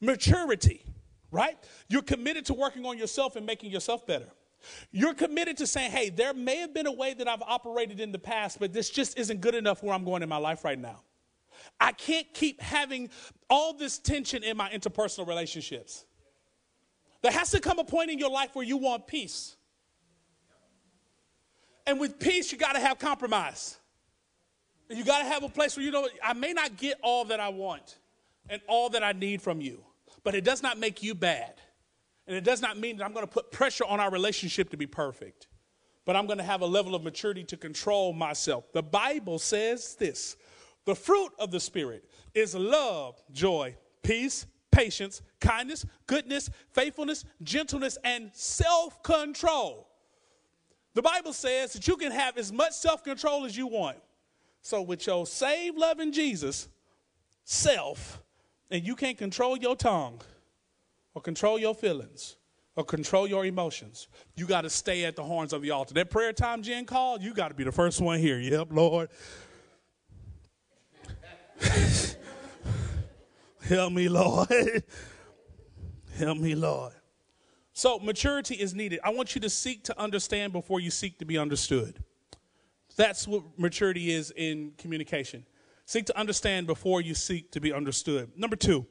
Maturity, 0.00 0.82
right? 1.30 1.58
You're 1.88 2.02
committed 2.02 2.46
to 2.46 2.54
working 2.54 2.86
on 2.86 2.96
yourself 2.96 3.36
and 3.36 3.44
making 3.44 3.70
yourself 3.70 4.06
better. 4.06 4.28
You're 4.92 5.14
committed 5.14 5.56
to 5.58 5.66
saying, 5.66 5.90
hey, 5.90 6.08
there 6.08 6.32
may 6.32 6.58
have 6.58 6.72
been 6.72 6.86
a 6.86 6.92
way 6.92 7.14
that 7.14 7.26
I've 7.26 7.42
operated 7.42 7.98
in 7.98 8.12
the 8.12 8.18
past, 8.18 8.60
but 8.60 8.72
this 8.72 8.88
just 8.88 9.18
isn't 9.18 9.40
good 9.40 9.54
enough 9.54 9.82
where 9.82 9.92
I'm 9.92 10.04
going 10.04 10.22
in 10.22 10.28
my 10.28 10.36
life 10.36 10.64
right 10.64 10.78
now. 10.78 11.02
I 11.80 11.92
can't 11.92 12.32
keep 12.32 12.60
having 12.60 13.10
all 13.48 13.72
this 13.72 13.98
tension 13.98 14.44
in 14.44 14.56
my 14.56 14.70
interpersonal 14.70 15.26
relationships. 15.26 16.04
There 17.22 17.32
has 17.32 17.50
to 17.50 17.60
come 17.60 17.78
a 17.80 17.84
point 17.84 18.10
in 18.10 18.18
your 18.18 18.30
life 18.30 18.50
where 18.54 18.64
you 18.64 18.76
want 18.76 19.06
peace. 19.08 19.56
And 21.86 21.98
with 21.98 22.20
peace, 22.20 22.52
you 22.52 22.58
got 22.58 22.74
to 22.74 22.80
have 22.80 23.00
compromise. 23.00 23.79
You 24.90 25.04
got 25.04 25.20
to 25.20 25.24
have 25.24 25.44
a 25.44 25.48
place 25.48 25.76
where 25.76 25.86
you 25.86 25.92
know, 25.92 26.08
I 26.22 26.32
may 26.32 26.52
not 26.52 26.76
get 26.76 26.98
all 27.02 27.24
that 27.26 27.38
I 27.38 27.48
want 27.48 27.98
and 28.48 28.60
all 28.66 28.90
that 28.90 29.04
I 29.04 29.12
need 29.12 29.40
from 29.40 29.60
you, 29.60 29.84
but 30.24 30.34
it 30.34 30.42
does 30.42 30.62
not 30.62 30.78
make 30.78 31.02
you 31.02 31.14
bad. 31.14 31.54
And 32.26 32.36
it 32.36 32.44
does 32.44 32.60
not 32.60 32.76
mean 32.78 32.96
that 32.96 33.04
I'm 33.04 33.12
going 33.12 33.26
to 33.26 33.32
put 33.32 33.52
pressure 33.52 33.84
on 33.84 34.00
our 34.00 34.10
relationship 34.10 34.70
to 34.70 34.76
be 34.76 34.86
perfect, 34.86 35.48
but 36.04 36.16
I'm 36.16 36.26
going 36.26 36.38
to 36.38 36.44
have 36.44 36.60
a 36.60 36.66
level 36.66 36.94
of 36.94 37.02
maturity 37.02 37.44
to 37.44 37.56
control 37.56 38.12
myself. 38.12 38.72
The 38.72 38.82
Bible 38.82 39.38
says 39.38 39.94
this 39.94 40.36
the 40.84 40.94
fruit 40.94 41.32
of 41.38 41.50
the 41.50 41.60
Spirit 41.60 42.04
is 42.34 42.54
love, 42.54 43.22
joy, 43.32 43.76
peace, 44.02 44.46
patience, 44.72 45.22
kindness, 45.40 45.86
goodness, 46.06 46.50
faithfulness, 46.72 47.24
gentleness, 47.42 47.98
and 48.04 48.30
self 48.32 49.02
control. 49.02 49.88
The 50.94 51.02
Bible 51.02 51.32
says 51.32 51.74
that 51.74 51.86
you 51.86 51.96
can 51.96 52.10
have 52.10 52.36
as 52.36 52.52
much 52.52 52.72
self 52.72 53.04
control 53.04 53.44
as 53.44 53.56
you 53.56 53.68
want. 53.68 53.98
So, 54.62 54.82
with 54.82 55.06
your 55.06 55.26
saved, 55.26 55.78
loving 55.78 56.12
Jesus, 56.12 56.68
self, 57.44 58.22
and 58.70 58.84
you 58.84 58.94
can't 58.94 59.16
control 59.16 59.56
your 59.56 59.74
tongue 59.74 60.20
or 61.14 61.22
control 61.22 61.58
your 61.58 61.74
feelings 61.74 62.36
or 62.76 62.84
control 62.84 63.26
your 63.26 63.44
emotions, 63.46 64.08
you 64.36 64.46
got 64.46 64.62
to 64.62 64.70
stay 64.70 65.04
at 65.04 65.16
the 65.16 65.22
horns 65.22 65.52
of 65.52 65.62
the 65.62 65.70
altar. 65.70 65.94
That 65.94 66.10
prayer 66.10 66.32
time 66.32 66.62
Jen 66.62 66.84
called, 66.84 67.22
you 67.22 67.34
got 67.34 67.48
to 67.48 67.54
be 67.54 67.64
the 67.64 67.72
first 67.72 68.00
one 68.00 68.18
here. 68.18 68.38
Yep, 68.38 68.68
Lord. 68.70 69.08
Help 73.62 73.92
me, 73.92 74.08
Lord. 74.08 74.48
Help 76.16 76.38
me, 76.38 76.54
Lord. 76.54 76.92
So, 77.72 77.98
maturity 77.98 78.56
is 78.56 78.74
needed. 78.74 79.00
I 79.02 79.10
want 79.10 79.34
you 79.34 79.40
to 79.40 79.48
seek 79.48 79.84
to 79.84 79.98
understand 79.98 80.52
before 80.52 80.80
you 80.80 80.90
seek 80.90 81.18
to 81.18 81.24
be 81.24 81.38
understood. 81.38 82.02
That's 83.00 83.26
what 83.26 83.58
maturity 83.58 84.10
is 84.10 84.30
in 84.36 84.72
communication. 84.76 85.46
Seek 85.86 86.04
to 86.04 86.18
understand 86.18 86.66
before 86.66 87.00
you 87.00 87.14
seek 87.14 87.50
to 87.52 87.58
be 87.58 87.72
understood. 87.72 88.30
Number 88.36 88.56
two, 88.56 88.84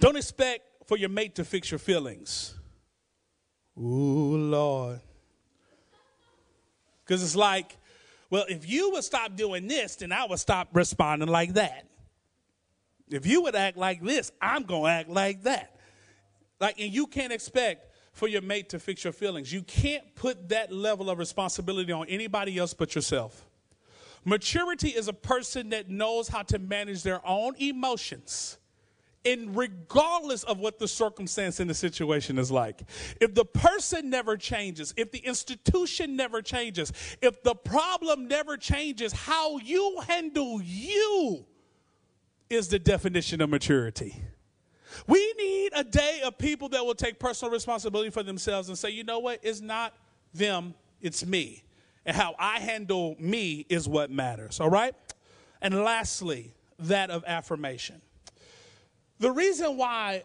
don't 0.00 0.16
expect 0.16 0.62
for 0.84 0.96
your 0.96 1.08
mate 1.08 1.36
to 1.36 1.44
fix 1.44 1.70
your 1.70 1.78
feelings. 1.78 2.56
Ooh, 3.78 4.36
Lord. 4.36 5.00
Because 7.04 7.22
it's 7.22 7.36
like, 7.36 7.76
well, 8.30 8.46
if 8.48 8.68
you 8.68 8.90
would 8.90 9.04
stop 9.04 9.36
doing 9.36 9.68
this, 9.68 9.94
then 9.94 10.10
I 10.10 10.26
would 10.26 10.40
stop 10.40 10.70
responding 10.72 11.28
like 11.28 11.54
that. 11.54 11.86
If 13.08 13.26
you 13.26 13.42
would 13.42 13.54
act 13.54 13.76
like 13.76 14.02
this, 14.02 14.32
I'm 14.42 14.64
going 14.64 14.82
to 14.82 14.90
act 14.90 15.08
like 15.08 15.44
that. 15.44 15.78
Like, 16.58 16.80
and 16.80 16.92
you 16.92 17.06
can't 17.06 17.32
expect 17.32 17.87
for 18.18 18.26
your 18.26 18.42
mate 18.42 18.68
to 18.70 18.80
fix 18.80 19.04
your 19.04 19.12
feelings. 19.12 19.52
You 19.52 19.62
can't 19.62 20.02
put 20.16 20.48
that 20.48 20.72
level 20.72 21.08
of 21.08 21.18
responsibility 21.18 21.92
on 21.92 22.08
anybody 22.08 22.58
else 22.58 22.74
but 22.74 22.96
yourself. 22.96 23.46
Maturity 24.24 24.88
is 24.88 25.06
a 25.06 25.12
person 25.12 25.68
that 25.70 25.88
knows 25.88 26.26
how 26.26 26.42
to 26.42 26.58
manage 26.58 27.04
their 27.04 27.24
own 27.24 27.54
emotions 27.56 28.58
and 29.24 29.56
regardless 29.56 30.42
of 30.44 30.58
what 30.58 30.80
the 30.80 30.88
circumstance 30.88 31.60
in 31.60 31.68
the 31.68 31.74
situation 31.74 32.38
is 32.38 32.50
like. 32.50 32.82
If 33.20 33.34
the 33.34 33.44
person 33.44 34.10
never 34.10 34.36
changes, 34.36 34.92
if 34.96 35.12
the 35.12 35.18
institution 35.18 36.16
never 36.16 36.42
changes, 36.42 36.92
if 37.22 37.42
the 37.44 37.54
problem 37.54 38.26
never 38.26 38.56
changes, 38.56 39.12
how 39.12 39.58
you 39.58 40.00
handle 40.06 40.60
you 40.60 41.44
is 42.50 42.68
the 42.68 42.78
definition 42.78 43.40
of 43.40 43.50
maturity. 43.50 44.22
We 45.06 45.34
need 45.38 45.72
a 45.74 45.84
day 45.84 46.20
of 46.24 46.38
people 46.38 46.68
that 46.70 46.84
will 46.84 46.94
take 46.94 47.18
personal 47.18 47.52
responsibility 47.52 48.10
for 48.10 48.22
themselves 48.22 48.68
and 48.68 48.76
say, 48.76 48.90
you 48.90 49.04
know 49.04 49.18
what? 49.18 49.40
It's 49.42 49.60
not 49.60 49.94
them, 50.34 50.74
it's 51.00 51.24
me. 51.24 51.64
And 52.04 52.16
how 52.16 52.34
I 52.38 52.58
handle 52.58 53.16
me 53.18 53.66
is 53.68 53.88
what 53.88 54.10
matters, 54.10 54.60
all 54.60 54.70
right? 54.70 54.94
And 55.60 55.84
lastly, 55.84 56.54
that 56.78 57.10
of 57.10 57.24
affirmation. 57.26 58.00
The 59.18 59.30
reason 59.30 59.76
why 59.76 60.24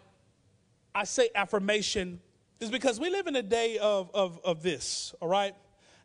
I 0.94 1.04
say 1.04 1.30
affirmation 1.36 2.22
is 2.60 2.70
because 2.70 3.00
we 3.00 3.10
live 3.10 3.28
in 3.28 3.36
a 3.36 3.44
day 3.44 3.78
of, 3.80 4.10
of, 4.14 4.40
of 4.46 4.62
this, 4.62 5.14
all 5.20 5.28
right? 5.28 5.56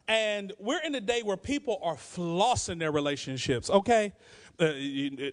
And 0.09 0.53
we're 0.59 0.81
in 0.81 0.95
a 0.95 1.01
day 1.01 1.23
where 1.23 1.37
people 1.37 1.79
are 1.83 1.97
flossing 1.97 2.79
their 2.79 2.91
relationships, 2.91 3.69
okay? 3.69 4.15
Uh, 4.59 4.65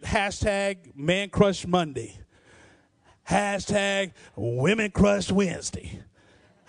hashtag 0.04 0.96
man 0.96 1.30
crush 1.30 1.66
Monday. 1.66 2.20
Hashtag 3.30 4.12
women 4.36 4.92
crush 4.92 5.32
Wednesday. 5.32 6.02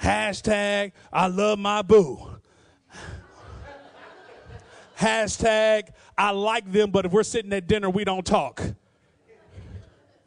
Hashtag 0.02 0.92
I 1.12 1.26
love 1.26 1.58
my 1.58 1.82
boo. 1.82 2.36
Hashtag 4.98 5.88
I 6.16 6.30
like 6.30 6.70
them, 6.70 6.90
but 6.90 7.04
if 7.04 7.12
we're 7.12 7.22
sitting 7.22 7.52
at 7.52 7.66
dinner, 7.66 7.90
we 7.90 8.04
don't 8.04 8.24
talk. 8.24 8.62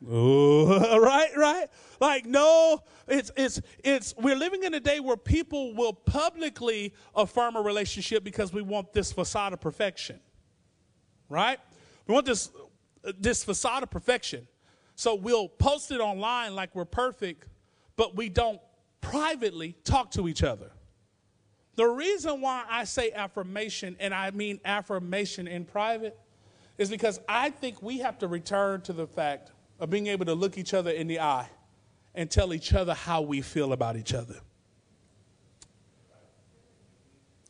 Ooh, 0.07 0.77
right, 0.99 1.35
right? 1.35 1.67
Like, 1.99 2.25
no, 2.25 2.83
it's, 3.07 3.31
it's, 3.35 3.59
it's, 3.83 4.13
we're 4.17 4.35
living 4.35 4.63
in 4.63 4.73
a 4.73 4.79
day 4.79 4.99
where 4.99 5.17
people 5.17 5.73
will 5.73 5.93
publicly 5.93 6.93
affirm 7.15 7.55
a 7.55 7.61
relationship 7.61 8.23
because 8.23 8.53
we 8.53 8.61
want 8.61 8.93
this 8.93 9.11
facade 9.11 9.51
of 9.51 9.59
perfection, 9.59 10.19
right? 11.27 11.59
We 12.07 12.13
want 12.13 12.25
this, 12.25 12.49
uh, 13.03 13.11
this 13.19 13.43
facade 13.43 13.83
of 13.83 13.89
perfection. 13.89 14.47
So 14.99 15.15
we'll 15.15 15.47
post 15.47 15.91
it 15.91 16.01
online 16.01 16.55
like 16.55 16.75
we're 16.75 16.83
perfect, 16.83 17.45
but 17.95 18.17
we 18.17 18.27
don't 18.27 18.59
privately 18.99 19.77
talk 19.85 20.11
to 20.11 20.27
each 20.27 20.43
other. 20.43 20.71
The 21.77 21.87
reason 21.87 22.41
why 22.41 22.65
I 22.69 22.83
say 22.83 23.13
affirmation, 23.13 23.95
and 24.01 24.13
I 24.13 24.31
mean 24.31 24.59
affirmation 24.65 25.47
in 25.47 25.63
private, 25.63 26.19
is 26.77 26.89
because 26.89 27.21
I 27.29 27.49
think 27.49 27.81
we 27.81 27.99
have 27.99 28.17
to 28.17 28.27
return 28.27 28.81
to 28.81 28.91
the 28.91 29.07
fact 29.07 29.53
of 29.79 29.89
being 29.89 30.07
able 30.07 30.25
to 30.25 30.33
look 30.33 30.57
each 30.57 30.73
other 30.73 30.91
in 30.91 31.07
the 31.07 31.21
eye 31.21 31.47
and 32.13 32.29
tell 32.29 32.53
each 32.53 32.73
other 32.73 32.93
how 32.93 33.21
we 33.21 33.39
feel 33.39 33.71
about 33.71 33.95
each 33.95 34.13
other. 34.13 34.41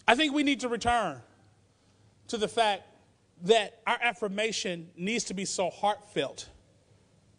I 0.08 0.14
think 0.14 0.36
we 0.36 0.44
need 0.44 0.60
to 0.60 0.70
return 0.70 1.20
to 2.28 2.38
the 2.38 2.48
fact 2.48 2.84
that 3.42 3.82
our 3.88 3.98
affirmation 4.00 4.92
needs 4.96 5.24
to 5.24 5.34
be 5.34 5.46
so 5.46 5.72
heartfelt 5.72 6.48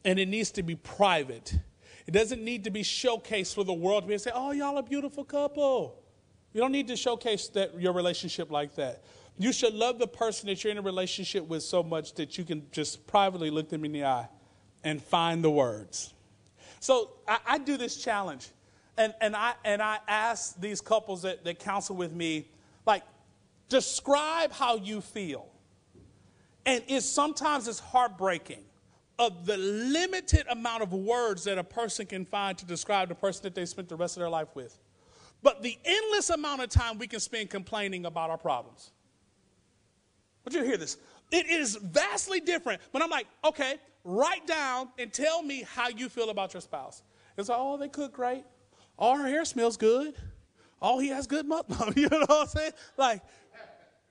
and 0.04 0.18
it 0.18 0.28
needs 0.28 0.50
to 0.52 0.62
be 0.62 0.74
private. 0.76 1.58
It 2.06 2.12
doesn't 2.12 2.42
need 2.42 2.64
to 2.64 2.70
be 2.70 2.82
showcased 2.82 3.54
for 3.54 3.64
the 3.64 3.72
world 3.72 4.04
to 4.04 4.08
be 4.08 4.18
say, 4.18 4.30
"Oh, 4.34 4.52
y'all 4.52 4.78
a 4.78 4.82
beautiful 4.82 5.24
couple." 5.24 5.96
You 6.52 6.60
don't 6.60 6.72
need 6.72 6.88
to 6.88 6.96
showcase 6.96 7.48
that 7.50 7.80
your 7.80 7.92
relationship 7.92 8.50
like 8.50 8.74
that. 8.74 9.04
You 9.38 9.52
should 9.52 9.74
love 9.74 9.98
the 9.98 10.08
person 10.08 10.48
that 10.48 10.62
you're 10.64 10.72
in 10.72 10.78
a 10.78 10.82
relationship 10.82 11.46
with 11.46 11.62
so 11.62 11.82
much 11.82 12.14
that 12.14 12.36
you 12.36 12.44
can 12.44 12.66
just 12.72 13.06
privately 13.06 13.50
look 13.50 13.68
them 13.68 13.84
in 13.84 13.92
the 13.92 14.04
eye 14.04 14.28
and 14.82 15.02
find 15.02 15.44
the 15.44 15.50
words. 15.50 16.12
So 16.80 17.12
I, 17.28 17.38
I 17.46 17.58
do 17.58 17.76
this 17.76 18.02
challenge, 18.02 18.48
and, 18.96 19.14
and, 19.20 19.36
I, 19.36 19.54
and 19.64 19.80
I 19.80 19.98
ask 20.08 20.60
these 20.60 20.80
couples 20.80 21.22
that, 21.22 21.44
that 21.44 21.58
counsel 21.58 21.94
with 21.94 22.12
me, 22.12 22.48
like, 22.86 23.02
describe 23.68 24.52
how 24.52 24.76
you 24.76 25.00
feel. 25.00 25.46
And 26.66 26.82
it's 26.88 27.06
sometimes 27.06 27.68
it's 27.68 27.78
heartbreaking 27.78 28.64
of 29.20 29.44
the 29.44 29.58
limited 29.58 30.46
amount 30.48 30.82
of 30.82 30.94
words 30.94 31.44
that 31.44 31.58
a 31.58 31.62
person 31.62 32.06
can 32.06 32.24
find 32.24 32.56
to 32.56 32.64
describe 32.64 33.10
the 33.10 33.14
person 33.14 33.42
that 33.42 33.54
they 33.54 33.66
spent 33.66 33.86
the 33.86 33.94
rest 33.94 34.16
of 34.16 34.20
their 34.20 34.30
life 34.30 34.48
with. 34.54 34.78
But 35.42 35.62
the 35.62 35.78
endless 35.84 36.30
amount 36.30 36.62
of 36.62 36.70
time 36.70 36.96
we 36.96 37.06
can 37.06 37.20
spend 37.20 37.50
complaining 37.50 38.06
about 38.06 38.30
our 38.30 38.38
problems. 38.38 38.92
Would 40.44 40.54
you 40.54 40.64
hear 40.64 40.78
this? 40.78 40.96
It 41.30 41.46
is 41.46 41.76
vastly 41.76 42.40
different. 42.40 42.80
But 42.92 43.02
I'm 43.02 43.10
like, 43.10 43.26
okay, 43.44 43.74
write 44.04 44.46
down 44.46 44.88
and 44.98 45.12
tell 45.12 45.42
me 45.42 45.66
how 45.70 45.88
you 45.88 46.08
feel 46.08 46.30
about 46.30 46.54
your 46.54 46.62
spouse. 46.62 47.02
It's 47.36 47.50
like, 47.50 47.58
oh, 47.60 47.76
they 47.76 47.88
cook 47.88 48.14
great. 48.14 48.44
Oh, 48.98 49.18
her 49.18 49.28
hair 49.28 49.44
smells 49.44 49.76
good. 49.76 50.14
Oh, 50.80 50.98
he 50.98 51.08
has 51.08 51.26
good 51.26 51.46
mouth. 51.46 51.66
you 51.94 52.08
know 52.08 52.20
what 52.20 52.30
I'm 52.30 52.46
saying? 52.46 52.72
Like, 52.96 53.20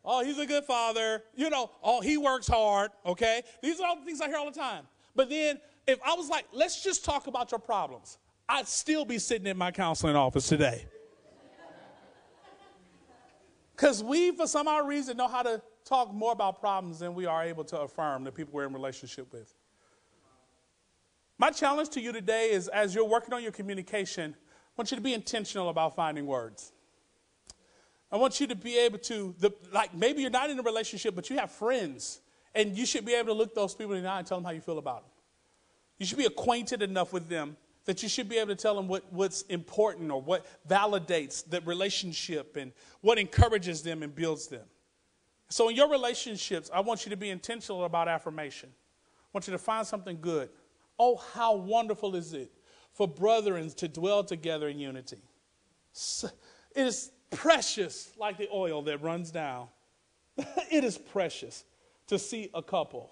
oh, 0.06 0.24
he's 0.24 0.38
a 0.38 0.45
good 0.45 0.65
father. 0.65 1.24
You 1.36 1.50
know, 1.50 1.72
oh, 1.84 2.00
he 2.02 2.17
works 2.17 2.48
hard. 2.48 2.91
Okay? 3.08 3.41
These 3.63 3.80
are 3.80 3.88
all 3.88 3.95
the 3.95 4.06
things 4.06 4.22
I 4.22 4.28
hear 4.28 4.38
all 4.38 4.52
the 4.52 4.60
time. 4.60 4.86
But 5.15 5.30
then 5.30 5.60
if 5.88 6.00
I 6.06 6.13
was 6.13 6.30
like, 6.30 6.45
let's 6.54 6.84
just 6.84 7.04
talk 7.04 7.28
about 7.28 7.52
your 7.52 7.60
problems, 7.60 8.17
I'd 8.48 8.67
still 8.67 9.06
be 9.06 9.19
sitting 9.19 9.48
in 9.48 9.58
my 9.58 9.72
counseling 9.72 10.15
office 10.15 10.48
today. 10.48 10.86
Because 13.76 14.03
we, 14.03 14.32
for 14.32 14.45
some 14.45 14.68
odd 14.68 14.88
reason, 14.88 15.18
know 15.18 15.28
how 15.28 15.41
to 15.41 15.62
talk 15.86 16.14
more 16.14 16.34
about 16.34 16.60
problems 16.60 16.99
than 16.99 17.16
we 17.16 17.26
are 17.26 17.43
able 17.43 17.64
to 17.66 17.80
affirm 17.80 18.24
the 18.24 18.32
people 18.32 18.53
we're 18.53 18.68
in 18.68 18.74
relationship 18.74 19.32
with. 19.32 19.53
My 21.38 21.51
challenge 21.51 21.89
to 21.91 22.01
you 22.01 22.12
today 22.12 22.51
is 22.51 22.68
as 22.68 22.93
you're 22.93 23.05
working 23.05 23.34
on 23.34 23.41
your 23.41 23.53
communication, 23.53 24.36
I 24.36 24.72
want 24.78 24.91
you 24.91 24.97
to 24.97 25.01
be 25.01 25.14
intentional 25.14 25.70
about 25.70 25.95
finding 25.95 26.26
words. 26.26 26.74
I 28.12 28.18
want 28.18 28.41
you 28.41 28.47
to 28.47 28.55
be 28.55 28.78
able 28.78 28.97
to, 28.99 29.34
the, 29.39 29.53
like 29.72 29.93
maybe 29.93 30.22
you're 30.22 30.32
not 30.32 30.49
in 30.49 30.60
a 30.60 30.64
relationship, 30.64 31.16
but 31.16 31.30
you 31.30 31.38
have 31.38 31.51
friends, 31.51 32.20
and 32.56 32.78
you 32.78 32.86
should 32.86 33.06
be 33.06 33.14
able 33.14 33.28
to 33.28 33.34
look 33.34 33.54
those 33.54 33.76
people 33.76 33.93
in 33.93 34.04
the 34.04 34.10
eye 34.10 34.20
and 34.20 34.28
tell 34.28 34.38
them 34.38 34.45
how 34.45 34.52
you 34.52 34.62
feel 34.62 34.78
about 34.78 35.04
them. 35.04 35.12
You 35.97 36.06
should 36.06 36.18
be 36.18 36.26
acquainted 36.26 36.82
enough 36.82 37.14
with 37.14 37.28
them 37.30 37.58
that 37.86 38.04
you 38.04 38.10
should 38.10 38.30
be 38.30 38.38
able 38.38 38.50
to 38.50 38.56
tell 38.56 38.76
them 38.76 38.88
what, 38.88 39.12
what's 39.12 39.41
important 39.43 40.12
or 40.12 40.22
what 40.22 40.45
validates 40.68 41.47
the 41.47 41.62
relationship 41.62 42.56
and 42.56 42.72
what 43.02 43.18
encourages 43.18 43.82
them 43.82 44.04
and 44.04 44.14
builds 44.14 44.47
them. 44.47 44.66
So, 45.50 45.70
in 45.70 45.76
your 45.76 45.89
relationships, 45.89 46.70
I 46.72 46.82
want 46.82 47.06
you 47.06 47.10
to 47.10 47.18
be 47.18 47.32
intentional 47.32 47.84
about 47.86 48.08
affirmation. 48.08 48.70
I 48.72 49.28
want 49.34 49.47
you 49.47 49.52
to 49.54 49.58
find 49.58 49.86
something 49.86 50.20
good. 50.22 50.50
Oh, 51.00 51.16
how 51.34 51.56
wonderful 51.56 52.16
is 52.16 52.34
it 52.34 52.52
for 52.93 53.08
brethren 53.08 53.70
to 53.72 53.88
dwell 53.88 54.24
together 54.24 54.70
in 54.70 54.78
unity? 54.80 55.18
It 56.76 56.86
is 56.86 57.12
precious 57.32 58.12
like 58.18 58.38
the 58.38 58.50
oil 58.54 58.84
that 58.84 59.02
runs 59.02 59.32
down. 59.32 59.68
it 60.72 60.84
is 60.84 60.97
precious 60.97 61.64
to 62.10 62.20
see 62.20 62.49
a 62.53 62.62
couple 62.62 63.12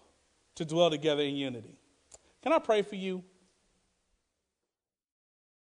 to 0.56 0.66
dwell 0.66 0.90
together 0.90 1.22
in 1.22 1.36
unity. 1.36 1.78
Can 2.42 2.52
I 2.52 2.60
pray 2.60 2.82
for 2.82 2.96
you? 2.96 3.24